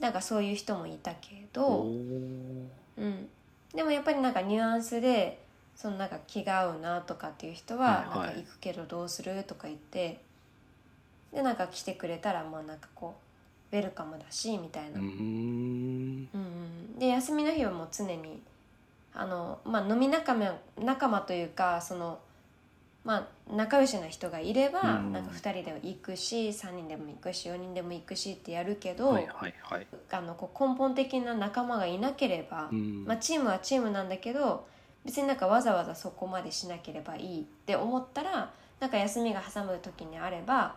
[0.00, 3.28] なんかそういう人もいたけど、うん、
[3.74, 5.42] でもやっぱりなんかニュアンスで
[5.74, 10.20] そのなんか気が合うなとかっていう人はなんか行くけどどうするとか言って
[11.32, 13.14] でなんか来てくれたらまあなんかこ
[13.72, 18.40] うウェルカムだしみたいな、うんうん、で休みの日はもう常に
[19.14, 22.18] あの、まあ、飲み仲間仲間というかその、
[23.06, 25.12] まあ、仲良しな人がいれば、うん。
[25.12, 29.86] なんか2人でも行くし3人でも行くし4人でも行くしってやるけど、はいはいはい。
[30.10, 33.04] あのこう根本的な仲間がいなければ、うん。
[33.04, 34.66] まあ、チームはチームなんだけど
[35.04, 40.74] 別になんかわざわざそこまでしなければいいって思ったらなんか休みが挟む時にあれば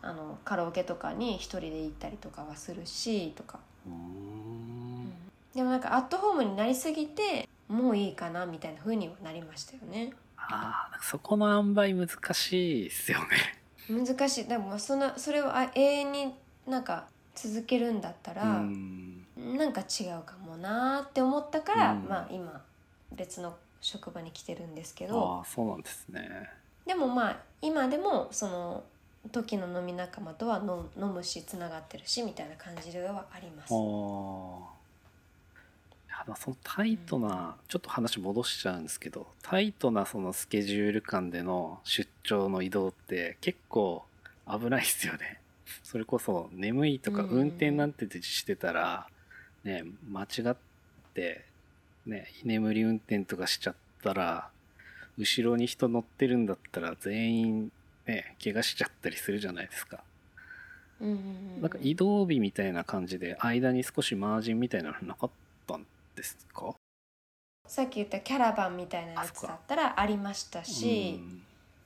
[0.00, 3.58] あのカラオケとかに一人で行ったりとかはするしとか。
[3.84, 5.12] うーん。
[5.56, 10.12] でもなんかアットホームになりすぎてもういいかなみたいな風にはなりましたよね
[10.50, 14.04] ああそこの塩梅難しいっすよね。
[14.06, 14.44] 難しい。
[14.46, 16.34] でもそんなそれをあ永遠に
[16.66, 19.24] なんか続けるんだったうら、ん。
[19.36, 22.08] なんか違うかもなーって思ったから、うん。
[22.08, 22.60] まあ今
[23.12, 25.40] 別の職場に来てるんですけあど。
[25.42, 26.28] あそうなんですね。
[26.86, 28.82] でもまあ今でもその
[29.32, 33.72] 時の飲み仲間とは飲飲むしつながってるしみたいな感じではあります
[36.18, 36.24] ああ。
[36.24, 44.04] いやまあそのタイトな、ちょっと話戻しちゃうんですけどタイトなそのスケジュール感での出張の移動って結構
[44.46, 45.40] 危ないっすよね。
[45.82, 49.06] それこそ眠いとかうん運転なんてしてたら、
[49.64, 50.56] ね、間違っ
[51.14, 51.44] て
[52.06, 54.48] ね居眠り運転とかしちゃったら
[55.18, 57.72] 後ろに人乗ってるんだったら全員
[58.06, 60.02] ね怪我しちゃったりするじゃないですか
[61.60, 65.30] なんか移動日みたいな感じで間に少しマージンみたいなのなかっ
[65.66, 65.86] たん
[66.18, 66.74] ですか？
[67.66, 71.20] さっき言ったキャラバンみたいなやつだったらありましたし、い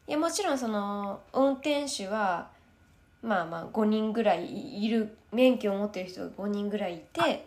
[0.09, 2.49] やもちろんその運転手は
[3.23, 7.47] まあまあ5人ぐらいいる免許を持ってる人が5人ぐらいいて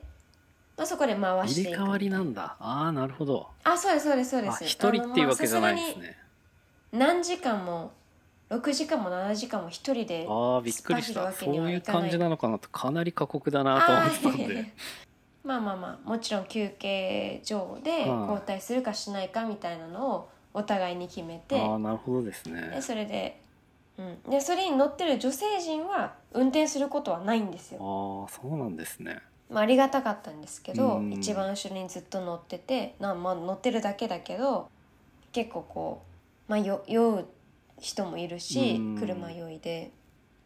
[0.78, 2.58] まあ、そこで回うんしていく入れ替わりなんだ。
[2.60, 3.48] ああなるほど。
[3.63, 6.17] あそうですそうですそうであす一人っていうわけじゃないんですね。
[6.91, 7.93] に何時間も
[8.50, 14.74] 6時間も7時間も一人でああびっくりしたそういいう感じなのかなとかなり過酷だなと思ってたんで
[15.45, 18.08] まあまあまあもちろん休憩所ではい。
[18.08, 23.41] 交代するかしないかみたいなのをお互いに決めて、ああなるほどですでねそれで,、
[23.97, 29.19] うん、でそれに乗ってる女性陣は運転することはないんですあよ、あそうなんですね。
[29.49, 31.13] まあ、ありがたかったんですけど、うん。
[31.13, 34.69] 一番後ろにずっと乗っててな、まあ、乗ってるだけだけど
[35.34, 36.01] 結構こ
[36.47, 37.25] う、まあ、よ酔う
[37.79, 38.97] 人もいるし、うん。
[38.97, 39.91] 車酔いで。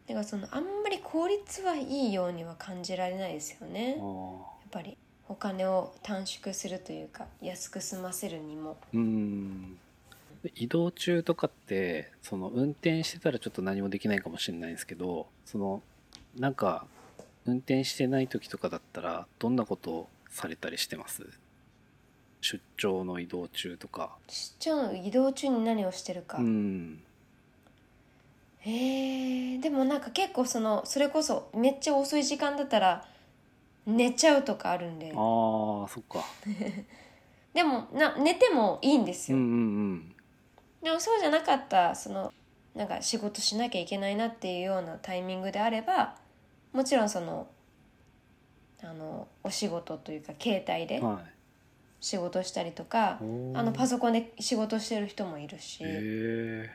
[0.07, 3.97] だからそのあんまり効率はいいようには感じられないですよね。
[3.99, 8.77] ああぱりお金を短縮するというか安く済ませるにも。
[8.93, 9.77] うん。
[10.55, 15.81] 移動中とかってその運転してたらちょっと何もできないかもしれないんですけどその
[16.37, 16.85] なんか
[17.45, 21.27] 運転してない時とかだったらどんなことをされたりしてます？
[22.41, 24.11] 出張の移動中とか。
[24.29, 27.01] 出張の移動中に何をしてるか、うん。
[28.65, 33.05] えー、でもなんか結構そのそれこそめっちゃ遅い時間だったら
[33.97, 35.07] 寝ちゃうとかあるんで。
[35.07, 35.13] ああ
[35.87, 36.23] そっか。
[37.53, 39.45] でもな寝てもいいんですよ、うんう
[39.95, 40.15] ん
[40.83, 42.31] でもそうじゃなかったその
[42.73, 46.15] なんか仕事しなきゃいけないなっていうようなタイミングであれば
[46.71, 47.47] もちろんその
[48.81, 51.23] あのお仕事というか携帯でうんはい。
[52.01, 53.57] 仕事したりとか、おー。
[53.57, 56.69] あのパソコンで仕事してる人もいるし、で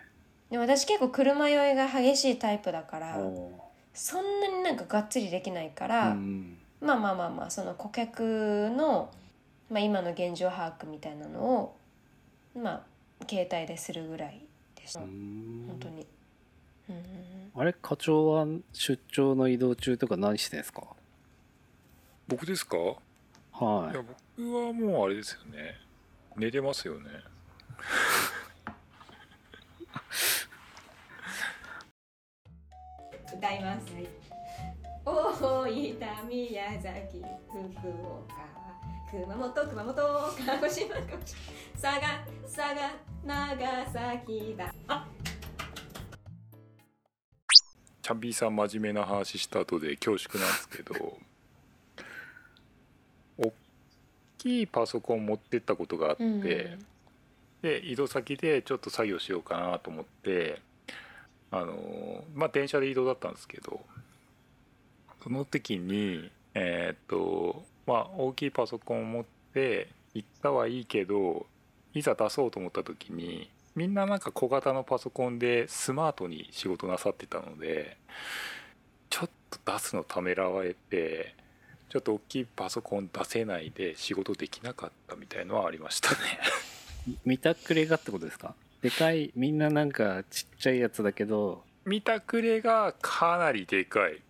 [0.52, 3.52] も私結構車酔いが激しいタイプだからお
[3.94, 9.10] そんなになんかがっつりできないかーら、うんまあまあまあまあその顧客の、
[9.70, 11.76] まあ、今の現状把握みたいなのを
[12.56, 12.82] まあ
[13.28, 14.40] 携帯でするぐらい
[14.74, 15.64] でした、うん。
[15.68, 16.06] 本当に、
[16.90, 16.96] うん
[17.56, 20.82] あれ課長は出張の移動中とか何してんですか？
[22.26, 22.76] 僕ですか？
[22.76, 22.80] い。
[23.52, 24.02] はいや
[24.36, 25.76] 僕はもうあれですよね。
[26.36, 27.10] 寝てますよね。
[33.32, 33.86] 歌います
[35.06, 38.54] 大分宮崎福岡。
[39.10, 40.94] 熊本熊本鹿児島鹿児島
[41.80, 42.00] 佐賀
[42.42, 42.90] 佐賀
[43.24, 45.06] 長崎だあ
[48.02, 51.18] チャンピーさん真面目な話した後で恐縮なんですけど
[53.38, 53.52] 大
[54.38, 56.40] きいパソコン持ってったことがあって、うん
[57.64, 60.60] で移動先でちょっと作業しようかなと思って
[61.50, 63.80] あのまあ電車で移動だったんですけど
[65.24, 71.46] その時にえーっとまあ大きいパソコンを持って行ったはいいけど
[71.94, 77.96] いざ出そうと思った時にみんななんか小型のパソコンでスマートに仕事なさってたので
[79.08, 81.34] ちょっと出すのためらわれて
[81.88, 86.16] ちょっと大きいパソコン出せないで仕事できなかったみたいのはありましたね。
[87.24, 88.54] 見たくれがってことですか？
[88.82, 91.62] でかいみんななんかちっちゃいやつだけど。
[91.84, 94.20] 見たくれがかなりでかい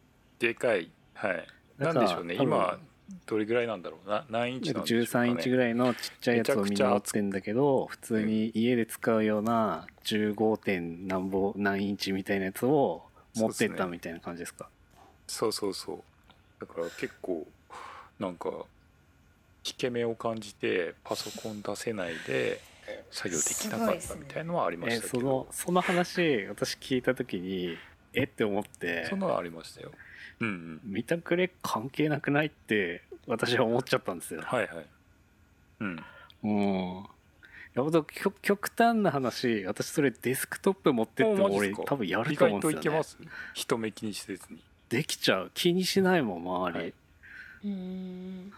[0.44, 0.90] でかい。
[1.14, 1.46] はい。
[1.78, 2.36] なんでしょうね。
[2.38, 2.78] 今
[3.26, 4.08] どれぐらいなんだろう。
[4.08, 10.56] な何インチなんでしょうか、ね、13インチぐらいのちっちゃいやつをみんな持ってんだけど普通に家で使うような 15.
[10.58, 13.02] 点何ぼ何インチみたいなやつを
[13.36, 14.68] 持ってったみたいな感じですか？
[15.26, 16.00] そうそうそう。
[16.60, 17.46] だから結構
[18.18, 18.50] なんか
[19.66, 22.60] 引け目を感じてパソコン出せないで
[23.10, 25.22] 作業できなかったみたいのはありましたけど。
[25.22, 27.76] のその話私聞いた時に
[28.12, 29.06] えって思って。
[29.08, 29.90] そんなのありましたよ
[30.40, 30.80] うんうん。
[30.84, 34.42] 見たくれ関係なくないって私は思っちゃったんですよ。
[34.42, 34.86] はいはい。
[35.80, 36.04] うん。
[36.42, 37.06] うん。
[37.74, 42.90] やっぱ極極端な話私それデスクトップ持ってっても俺多分やる意と思外うんですよね。
[42.90, 43.18] といけます
[43.52, 44.60] 人目気にせずに。
[44.88, 45.50] できちゃう。
[45.54, 46.94] 気にしないもん周り、はい。
[47.64, 48.52] うん。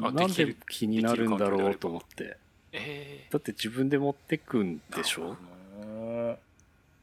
[0.00, 2.36] あなんで気になるんだろうと思って。
[2.72, 5.36] えだって自分で持ってくんーでしょ？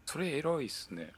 [0.07, 1.11] それ偉いっすね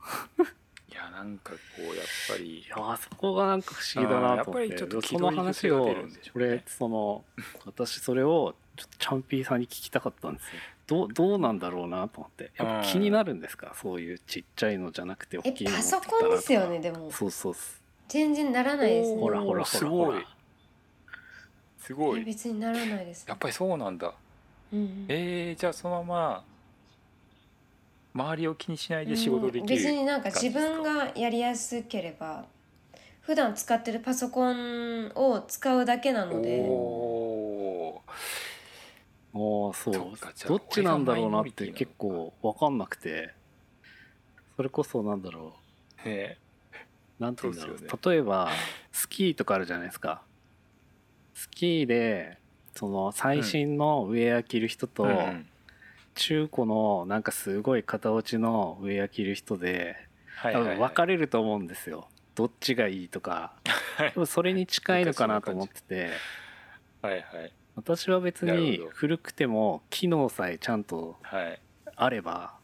[0.90, 1.94] いやなんかこうやっ
[2.28, 2.58] ぱり。
[2.60, 4.68] いやーそこがなんか不思議だなと思って。
[4.68, 5.96] やっぱりちょっと気その話を
[6.34, 7.24] 俺その
[7.64, 10.50] 私それをちょっとチャンピーさんに聞きたかったんですよ。
[10.86, 12.50] どうどうなんだろうなと思って。
[12.56, 13.72] やっぱ気になるんですか？
[13.80, 16.28] そういうちっちゃいのじゃなくてえ大きいの持パソってきたらとか。
[16.28, 17.10] コンですよねでも。
[17.12, 17.54] そうそう
[18.08, 19.20] 全然ならないですね。
[19.20, 20.12] ほらほらほすらほら。
[20.12, 20.26] ごい
[21.78, 22.24] すごい。
[22.24, 24.12] 別にならないですやっぱりそうなんだ。
[24.72, 25.04] うん。
[25.08, 26.44] えー、じゃあそのまま
[28.12, 32.44] 周りを気にしないで仕事できる、うん別になんか自分がやりやすければ
[33.20, 36.60] 普段使ってるパソコンを使うだけなので。
[36.66, 38.10] おー。
[39.32, 39.94] おーそう。
[40.48, 43.32] どっちなんだろうなって結構分かんなくて。
[44.56, 45.54] それこそなんだろ
[46.04, 46.36] ね
[47.18, 47.78] うなんて言うんだろう。
[47.78, 48.50] そうですよ例えば
[48.92, 50.22] スキーとかあるじゃないですか。
[51.34, 52.36] スキーで
[52.74, 55.46] その最新のウェア着る人と、うんうん
[56.14, 59.96] 中古のなんかすごい型落ちのウェア着る人で
[60.42, 62.08] 多分分かれると思うんですよ。
[62.34, 63.52] どっちがいいとか。
[63.98, 66.10] でもそれに近いのかなと思ってて。
[67.02, 67.52] はいはい。
[67.76, 71.60] 私は別に古くても機能さえちゃんとはい。
[71.96, 72.54] あれば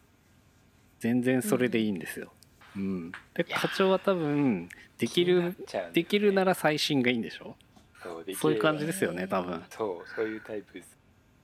[0.98, 2.32] 全然それでいいんですよ。
[2.76, 5.54] うん、で課長は多分できるね。
[5.92, 7.54] できるなら最新がいいんでしょ？
[8.02, 9.62] そうそういう感じですよね多分。
[9.70, 10.96] そうそういうタイプです。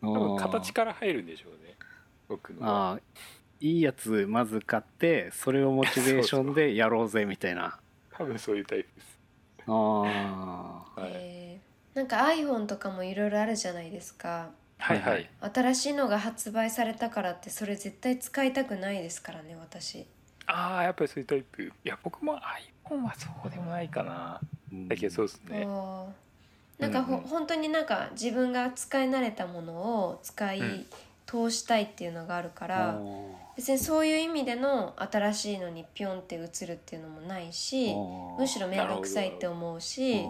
[0.03, 1.75] 多多分形から入るんでしょうね
[2.33, 2.67] 僕の。
[2.67, 3.01] はああ
[3.61, 7.79] いいやつまず買ってそれをモチベーション でやろうぜみたいな。
[8.11, 9.19] 多分そういうタイプです。
[9.69, 11.97] ああはい、えー。
[11.97, 14.51] なんか iPhone とかもいろいろあるじゃないですか。
[14.79, 15.31] はいはい。
[15.55, 20.07] 新しいのが発売されたからってそれ絶対使いたくないですからね私。
[20.47, 21.63] ああやっぱりそういうタイプ。
[21.63, 22.41] いや僕も
[22.89, 24.41] iPhone はそうでもないかな。
[24.73, 24.89] うん。
[24.89, 25.65] だけどそうですね。
[26.81, 27.21] なんかほ、うん。
[27.21, 30.87] うん本当になんか自分が使い慣れたものを使いうん
[31.33, 33.33] 通したいっていうのがあるかあら、ー。
[33.57, 37.95] 別にそういう意味での新しいのにピョンって映るっていうのもないし
[38.39, 40.27] むしろ面倒くさいって思うし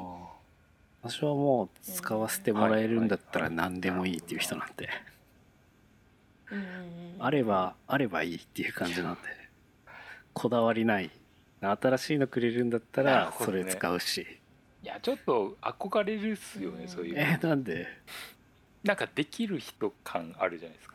[1.02, 4.88] 私はもう使わせてもらえるんだったら何でもいいっていう人なんで。
[6.50, 7.16] うんうんうん。
[7.18, 9.20] あればあればいいっていう感じなんで。
[10.32, 11.10] こだわりない。
[11.60, 14.26] 新しいのくれるんだったらそれ使うし。
[14.82, 17.86] いやちょっそ憧れるっすよねそういうえなんで？
[18.82, 20.91] なんかできる人感あるじゃないですか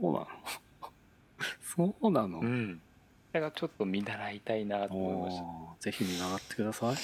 [0.00, 0.26] そうなの？
[1.62, 2.80] そうなの、ん。
[3.32, 5.82] だからちょっと見習いたいなと思いましおー。
[5.82, 6.96] ぜひ見習ってください。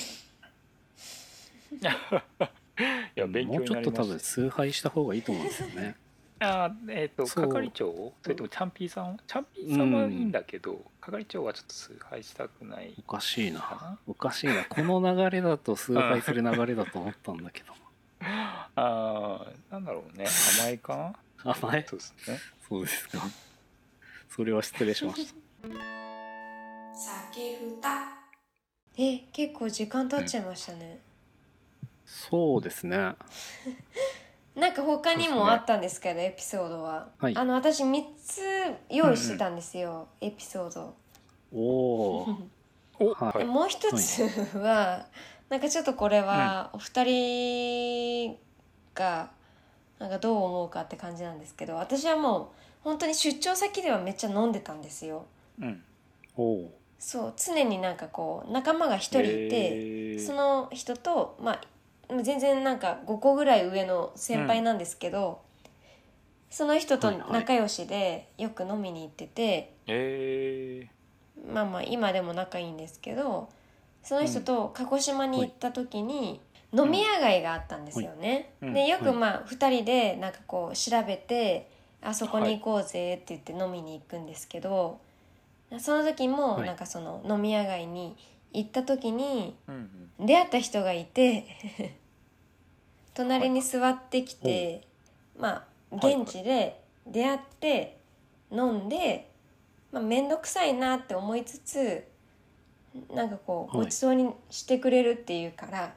[1.80, 5.96] た いや勉強もうちょっと多分崇拝した方がいいと思うんですよね。
[6.40, 7.48] あーえっ、とそう。
[7.48, 8.12] 係長？
[8.22, 9.16] それともチャンピーさん？
[9.26, 13.98] チャンピーさんはいいんだけど、係長はちょっと崇拝したくないおかしいな。
[14.06, 14.64] おかしいな。
[14.64, 17.72] この流れだと崇拝する流れだと思ったんだけど
[18.20, 20.26] ああなんだろうね。
[20.60, 22.40] 甘いかな 甘えそうですね。
[22.68, 23.18] そうですか。
[24.34, 25.34] それは失礼しました
[26.94, 28.24] 酒ふた
[28.96, 31.00] え結構時間経っちゃいましたね、
[32.04, 32.96] そうですね。
[34.54, 37.36] なんか他にもあったんですけどエピソードは、はい。
[37.36, 38.40] あの私3つ
[38.88, 40.94] 用意してたんですよ、エピソード。
[41.52, 42.36] おお
[43.00, 43.14] お。
[43.14, 43.38] はい。
[43.38, 44.22] でもう一つ
[44.58, 45.06] は、
[45.48, 48.38] なんかちょっとこれはお二人
[48.94, 49.30] が
[50.04, 52.46] なんかどう思うかって感じなんですけど私はもう
[52.82, 55.24] 本当に出張先ではめっちゃ飲んでたんですよ。
[55.58, 55.82] うん。
[56.36, 65.40] おおそう常になんかこう仲間が一人いて、その人とまあ全然なんか5個ぐらい上の先輩なんですけど、
[66.50, 70.86] その人と仲良しでよく飲みに行ってて、え
[71.50, 73.48] まあまあ今でも仲いいんですけど
[74.02, 76.42] その人と鹿児島に行った時に
[76.76, 78.54] 飲み屋街があったんですよね。
[78.60, 78.74] うん。
[78.74, 79.16] でよくはい。
[79.16, 81.70] まあ2人でなんかこう調べて
[82.02, 85.00] あそこに行こうぜって言って飲みに行くんですけど
[85.78, 86.66] その時もはい。
[86.66, 88.16] なんかその飲み屋街に
[88.52, 89.56] 行った時に
[90.18, 91.46] 出会った人がいて
[93.14, 94.82] 隣に座ってきて、
[95.38, 96.14] まあはい。
[96.14, 97.98] 現地で出会って
[98.50, 99.30] 飲んで、
[99.92, 102.04] まあ面倒くさいなって思いつつ
[103.12, 103.86] なんかこうはい。
[103.86, 105.94] ごちそうにしてくれるっていうから、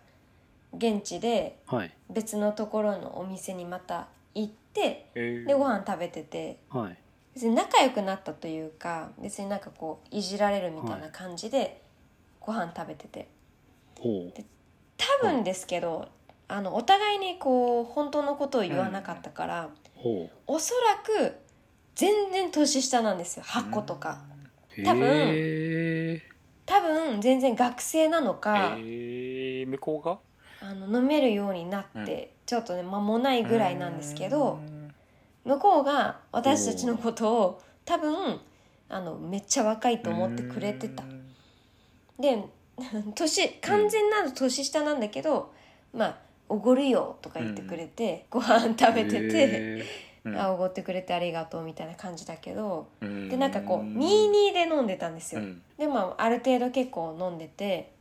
[0.77, 1.93] 現地ではい。
[2.09, 5.47] 別のところのお店にまた行ってえー。
[5.47, 6.59] でご飯食べてて。
[6.69, 6.97] はい。
[7.33, 11.83] 別に仲良くなったというか別になんかこういじられるみたいな感じで
[12.39, 13.27] ご飯食べてて。
[13.99, 14.43] ほう。
[14.97, 16.07] 多分ですけど、
[16.47, 20.95] あのお互いにこう本当のことを言わなかったから、ほおそら
[21.27, 21.35] く
[21.95, 23.45] 全然年下なんですよ。
[23.45, 24.21] 8個とか。
[24.77, 26.23] う多分へえ
[26.65, 29.67] 多分全然学生なのか、えー。
[29.67, 30.19] 向こうが？
[30.67, 34.93] あの飲めるようになって、ちょっとね間もないぐらいなんですけどうん。
[35.45, 38.41] 向こうが私たちのことを多分
[38.89, 41.03] あのめっちゃ若いと思ってくれてた。
[41.03, 41.23] うん。
[42.19, 42.43] で
[43.15, 45.53] 年完全なる年下なんだけど、
[45.93, 46.17] まあ
[46.49, 49.27] おごるよとか言ってくれて、ご飯食べてて。
[49.31, 49.85] へ
[50.25, 50.37] うん。
[50.37, 53.29] あおごってくれてありがとうみたいな感じだけどうん。
[53.29, 55.61] でなんかこう22で飲んでたんですよ、うん。
[55.77, 57.93] でもある程度結構飲んでて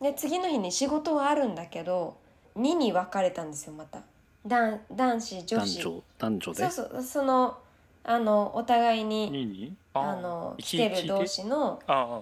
[0.00, 2.16] で次の日に仕事はあるんだけど
[2.56, 4.00] 2に分かれたんですよまた。
[4.44, 5.78] 男男子女子。
[5.78, 6.70] 男女男女で？
[6.70, 7.58] そうそうその
[8.04, 9.76] あのお互いに2に？
[9.94, 12.20] あの来てる同士のあ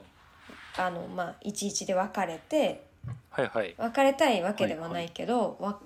[0.79, 2.83] あのまあ11で別れて
[3.31, 3.74] あはいはい。
[3.77, 5.79] 別れたいわけではないけど、わ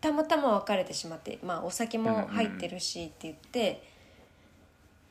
[0.00, 3.82] たまたま別れてしまってまあお酒も入ってるしって言って、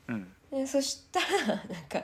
[0.08, 0.28] うん。
[0.50, 2.02] でそしたらなんか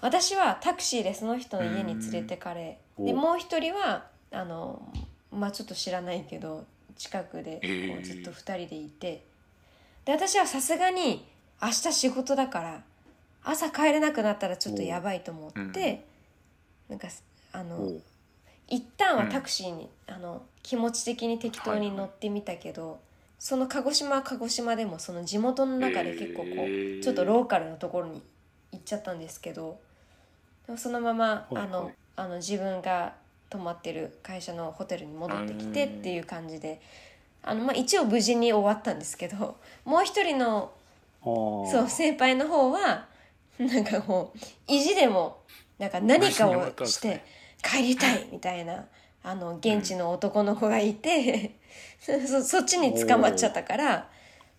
[0.00, 4.82] 私はタクシーでその人の家に連れてかれ、うんおでもう一人はあの
[5.30, 6.64] まあちょっと知らないけど
[6.96, 7.60] 近くで
[7.92, 9.24] こうずっと2人でいて。
[10.04, 11.24] で私はさすがに
[11.60, 12.82] 明日仕事だから
[13.44, 16.06] 朝帰れなくなったらちょっとやばいと思って、
[16.88, 17.08] なんか
[17.52, 17.92] あの
[18.68, 23.00] 一旦はタクシーに、あの気持ち的に適当に乗ってみたけど、
[23.38, 28.22] その鹿児島は鹿児島でもその地元の中で結構こう、へーちょっとローカルのところに
[28.72, 29.78] 行っちゃったんですけど
[30.68, 31.64] でもそのまま、はいはい。
[31.64, 33.14] あのあの自分が
[33.48, 36.80] 泊まってる会社のホテルに戻ってきてっていう感じで
[37.42, 39.56] あの、まあ、一応無事に終わったんですけど
[39.86, 40.72] もう一人の
[41.22, 43.06] そう先輩の方は
[43.58, 45.38] なんかもう意地でも
[45.78, 47.24] なんか何かをして
[47.62, 48.84] 帰りたいみたいな
[49.22, 51.56] あの現地の男の子がいて、
[52.00, 54.08] そそっちに捕まっちゃったから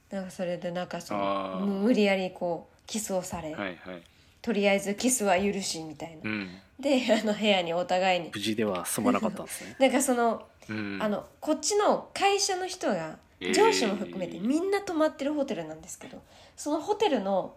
[0.09, 4.03] なんかそれでなんかその無無理やりこうキスをされ、はいはい
[4.41, 6.49] とりあえずキスは許しみたいな、うん。
[6.79, 8.31] であの部屋にお互いに。
[8.33, 9.75] 無事では済まなかったんですね。
[9.79, 10.99] なんかそのうん。
[11.01, 13.53] あのこっちの会社の人がえー。
[13.53, 16.21] 上司も含めてみんな泊まってるホテルなんですけど
[16.55, 17.55] そのホテルの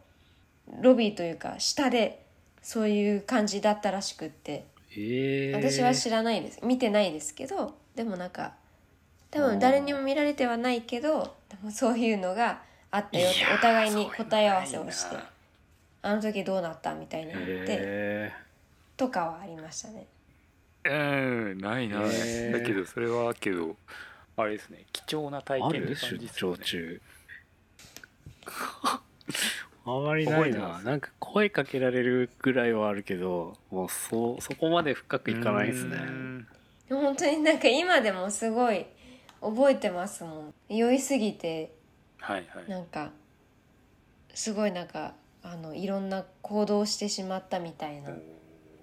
[0.80, 2.24] ロビーというか下で
[2.62, 4.66] そういう感じだったらしくって。
[4.94, 6.60] えー、私は知らないです。
[6.62, 8.54] 見てないですけどでもなんか
[9.30, 12.60] 多分誰にも見られてはないけどでもそういうのが
[12.90, 15.16] あったよってお互いに答え合わせをして
[16.02, 18.32] あの時どうなったみたいに言ってえ
[18.96, 20.06] とかはありましたね。
[20.84, 20.90] う
[21.54, 22.00] んないな。
[22.06, 23.76] い、だけどそれはけど
[24.36, 24.84] あれですね。
[24.92, 26.28] 貴重な体験ですよね。
[26.34, 27.00] 張中。
[29.84, 30.80] あまりないな。
[30.82, 35.96] なんか声かけられるぐらいはあるけどもうそそこまで深くいかないですね。
[35.96, 36.46] うん
[36.88, 37.58] 本当になん。
[37.58, 38.86] か今でもすごい
[39.40, 41.72] 覚えてますもん酔いすぎて
[42.18, 43.10] はいはいなんか
[44.34, 48.10] すごいなんかあのいろんな行動をしてしまったみたいな。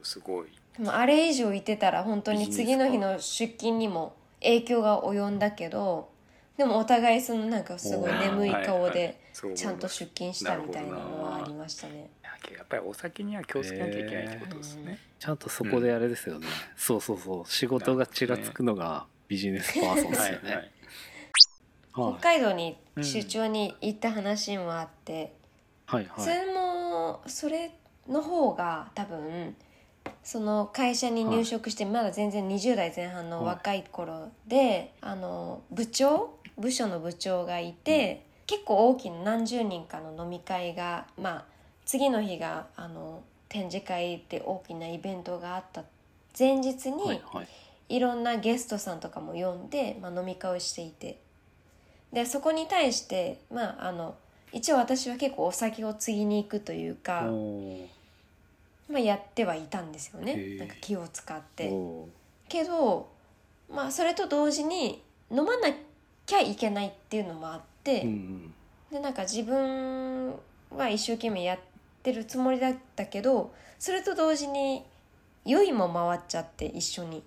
[0.03, 0.47] すごい。
[0.77, 6.09] でもあれ以上いてたら本当に次の日の出勤にも影響が及んだけど
[6.57, 9.19] でもお互いそのなんかすごい眠い顔で
[9.55, 12.09] ちゃんと出勤したみたいなのはありましたね。
[12.55, 16.47] やっぱりお酒には気をつけなきゃいけないってことですね、ちゃんとそこであれですよね、
[16.77, 17.45] そうそうそう。
[17.45, 20.71] 仕事がちらつくのがビジネスパーソンですよね、はいはい。
[21.91, 22.21] 北はい。
[22.21, 25.33] 海道に出張に行った話もあって、
[25.89, 26.23] はいはい。
[26.23, 27.71] それもそれ
[28.07, 29.55] の方が多分
[30.23, 41.45] その会社に入職してまだ全然20代前半の若い頃で、あの部長部署の部長がいて、結構大きな何十人かの飲み会がまあ
[41.85, 45.83] 次の日があの展示会で大きなイベントがあった。
[46.37, 47.19] 前日に、
[47.89, 51.19] いろんなゲストさんとかも呼んで、まあ、飲み会をしていて。
[52.13, 54.15] でそこに対してまああの
[54.51, 57.29] 一応私は結構お酒を継ぎに行くというか、
[58.89, 60.57] まあ、やってはいたんですよね。
[60.57, 61.71] なんか気を使って。
[62.47, 63.09] けど
[63.71, 65.69] まあそれと同時に飲まな
[66.25, 68.53] きゃいけないっていうのもあって、うんうん。
[68.91, 70.33] でなんか自分
[70.75, 71.59] は一生懸命やっ
[72.01, 74.83] てるつもりだったけどそれと同時に
[75.45, 77.23] 酔いも回っちゃって一緒に。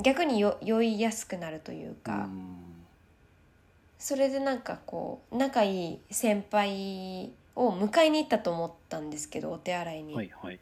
[0.00, 2.71] 逆によ酔いやすくなるというか、うん
[4.02, 10.58] それでなんかこう仲いい先輩を迎えに行ったと思ったんですけどお手洗いに、はいはい。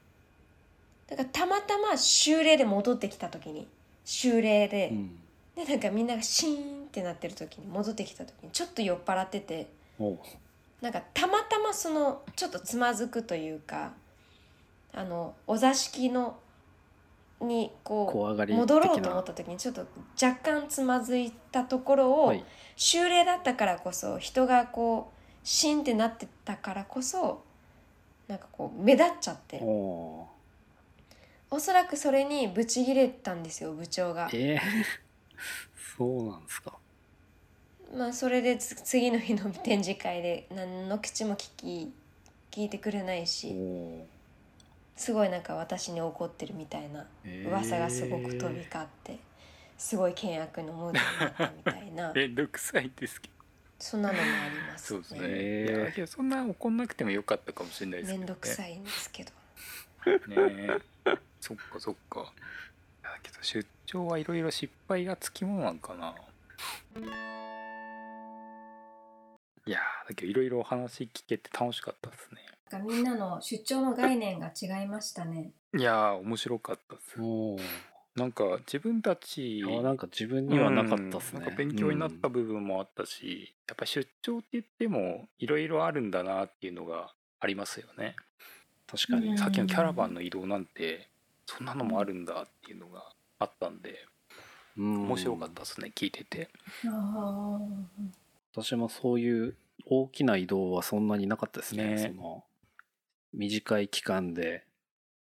[1.08, 3.66] だからたまたま終礼で戻ってきた時に
[4.04, 5.18] 終礼で、うん。
[5.56, 9.70] でなんかみんながシーンってなってる時に戻ってきた時にちょっと酔っ払ってて
[10.82, 13.94] なんかたまたまそのちょっとつまずくというか
[14.92, 16.36] あのお座敷の
[17.40, 19.86] にこう戻ろうと思った時にちょっと
[20.22, 22.44] 若干つまずいたところを、はい
[22.76, 27.42] 終礼だったからこそ人がこうシンってなってたからこそ
[28.28, 29.58] なんかこう目立っちゃって。
[29.62, 30.26] お
[31.52, 34.30] おそらくそれにブチギレたんですよ部長が。
[34.30, 34.60] ーえー、
[35.98, 36.74] そうなんですか。
[37.96, 41.92] まあそれでつ次の日の展示会で何の口も聞き
[42.52, 44.02] 聞いてくれないおしー。
[44.94, 47.48] すごいなんか私に怒ってるみたいなえー。
[47.48, 49.18] 噂がすごく飛び交って
[49.80, 52.12] すごい険悪のムードになったみたいな。
[52.14, 53.34] めんどくさいですけど。
[53.78, 59.30] そんなのもありますそうですね、いやけどそんな怒んなくてもよかったかもしれないですけど、ね、めんどくさいんですけど。
[60.28, 60.36] ね
[61.06, 61.18] え。
[61.40, 62.30] そっかそっか。
[63.02, 66.14] だけど出張はいろいろ失敗がつきものなんかな。
[69.64, 72.42] いやーだけどいろいろお話聞けて楽しかったですね。
[72.70, 75.52] なんかみんなの出張の概念が違いましたね。
[75.74, 77.16] いやー面白かったです。
[77.18, 81.38] おーなんか自分たちあなんか自分にはなかったっすね。
[81.38, 82.32] うんなんか勉強になったうん。
[82.32, 88.16] 部分もあったし、やっぱ出張って言ってもいろいろあるんだなっていうのがありますよね、
[88.86, 89.28] 確かに。
[89.28, 89.38] うん。
[89.38, 91.08] さっきのキャラバンの移動なんて
[91.46, 93.04] そんなのもあるんだっていうのが
[93.38, 94.06] あったんで
[94.76, 96.48] 面面白かったですね聞いてて。
[96.86, 97.58] あ
[98.52, 99.56] 私もそういう
[99.86, 101.94] 大きな移動はそんなになかったですね。
[101.94, 101.98] ね。
[101.98, 102.44] その
[103.32, 104.64] 短い期間で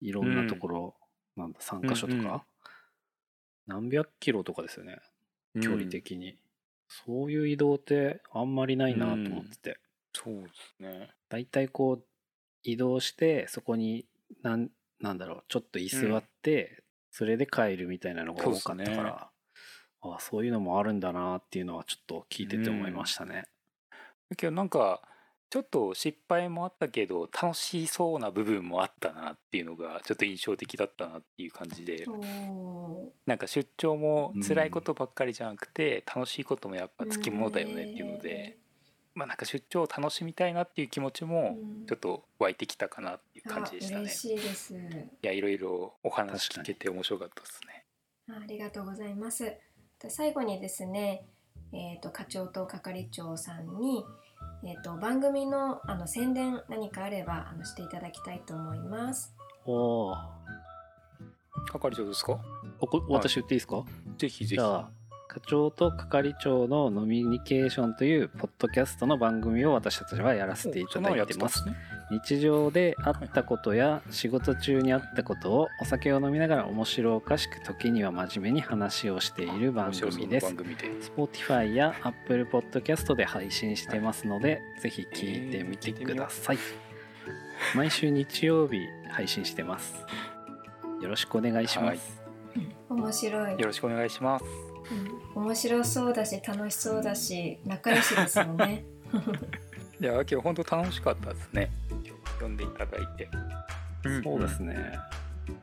[0.02, 0.96] いろんなところ、
[1.36, 2.42] なんだ3箇所とか、うんうん
[3.68, 5.00] 何百キロとかですよね。
[5.62, 6.38] 距離うん的に、
[6.88, 9.80] そういう移動ってあんまりないなと思ってて、
[10.14, 11.10] そうですね。
[11.30, 12.06] だいたいこう
[12.64, 14.06] 移動してそこに
[14.42, 19.30] なんなんだろうちょっと居座って、それで帰るみたいなのが多かったから、
[20.02, 23.46] ああそういうのもあるんだなっていうのはちょっと聞いてて思いましたね。
[24.30, 25.02] だけどなんか
[25.50, 32.06] ちょっと失敗もあったけど楽しそうな部分もあったなっていうのがちょっと印象的だったなっていう感じで
[33.26, 38.58] なんか出張も辛いことばっかりじゃなくて楽しいこともやっぱつきものだよねっていうので
[39.18, 44.02] まあなんか出張を楽しみたいなっていう気持ちもちょっと湧いてきたかなっていう感じでしたね。
[44.02, 44.76] 嬉しいです。
[44.76, 44.78] い
[45.24, 47.86] やいろいろお話聞けて面白かったですね。
[48.30, 49.44] ありがとうございます。
[50.00, 51.26] で最後にですね、
[51.74, 54.06] えー、と課長と係長さんに、
[54.64, 59.34] えー、と番組のあの宣伝何かあればあのしていただきたいと思います。
[59.66, 60.18] おー
[61.72, 62.40] 係長ですか？
[62.80, 63.84] おこ私言っていいですか、
[64.18, 64.56] ぜひぜひ。
[64.56, 64.90] じゃあ
[65.28, 71.66] 課長と係長のノミニケーションというポッドキャストの番組を私たちはやらせていただいてます。
[71.66, 71.76] ね。
[72.10, 80.56] 日常であったことや仕事中にあったことをお酒を飲みながら面白おかしく時には真面目に話をしている番組です。
[80.56, 80.88] 組で。
[81.02, 86.58] Spotify や Apple Podcast で配信してますので、ぜひ聞いてみてください。
[87.76, 88.80] 毎週日曜日
[89.10, 89.96] 配信してます。
[91.02, 92.22] よろしくお願いします。
[92.90, 94.46] 面白いよ、ろしくお願いします。
[94.92, 98.86] うん面白そうだし楽しそうだし仲良しですよね。
[100.02, 101.70] いや今日本当楽しかったですね。
[102.40, 103.30] 呼んでいただいて。
[104.24, 105.00] そうですね。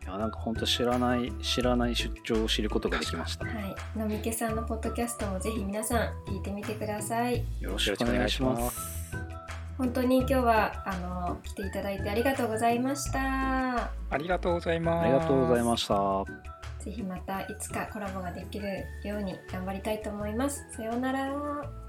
[0.03, 3.45] いやなんか本当知らない知らない出張を知ることができました。
[3.45, 7.45] はい、のみけさんのポッドキャストもぜひ皆さん聞いてみてください。
[7.61, 8.51] よろしくお願いしま。
[8.51, 9.05] よろしくお願いします
[9.77, 13.91] 本当に今日はあの来ていただいてありがとうございました。
[14.11, 15.05] ありがとうございます。
[15.05, 16.25] ありがとうございました。
[16.79, 20.65] ぜひまたいつかコラボができるように頑張りたいと思います。
[20.77, 21.84] さようなら。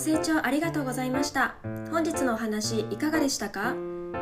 [0.00, 1.54] 清聴ありがとうございました。
[1.90, 3.74] 本日のお話いかがでしたか？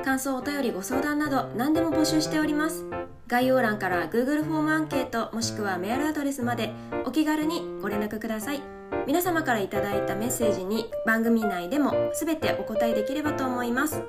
[0.05, 2.85] 感想、お便り、ご相談など何でも募集しております。
[3.27, 6.73] 概要欄から Google フォームアンケートもしくはメールアドレスまで
[7.05, 8.63] お気軽にご連絡ください。
[9.07, 14.03] 皆様からいただいたメッセージに番組内でも全てお答えできればと思います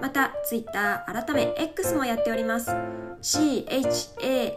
[0.00, 2.70] また Twitter 改め X もやっております。
[3.22, 4.56] CHANPI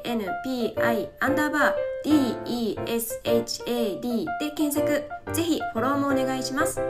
[1.20, 5.04] アンダーバー DESHAD で検索。
[5.34, 6.82] ぜひフォローもお願いします。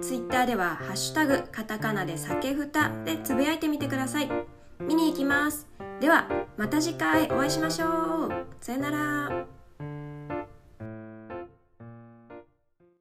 [0.00, 4.30] Twitter では「ハッシュタグカタカナで酒ふた」でつぶやいてみてください。
[4.80, 5.66] 見に行きます。
[6.00, 8.30] ではまた次回お会いしましょう。
[8.60, 9.65] さよなら。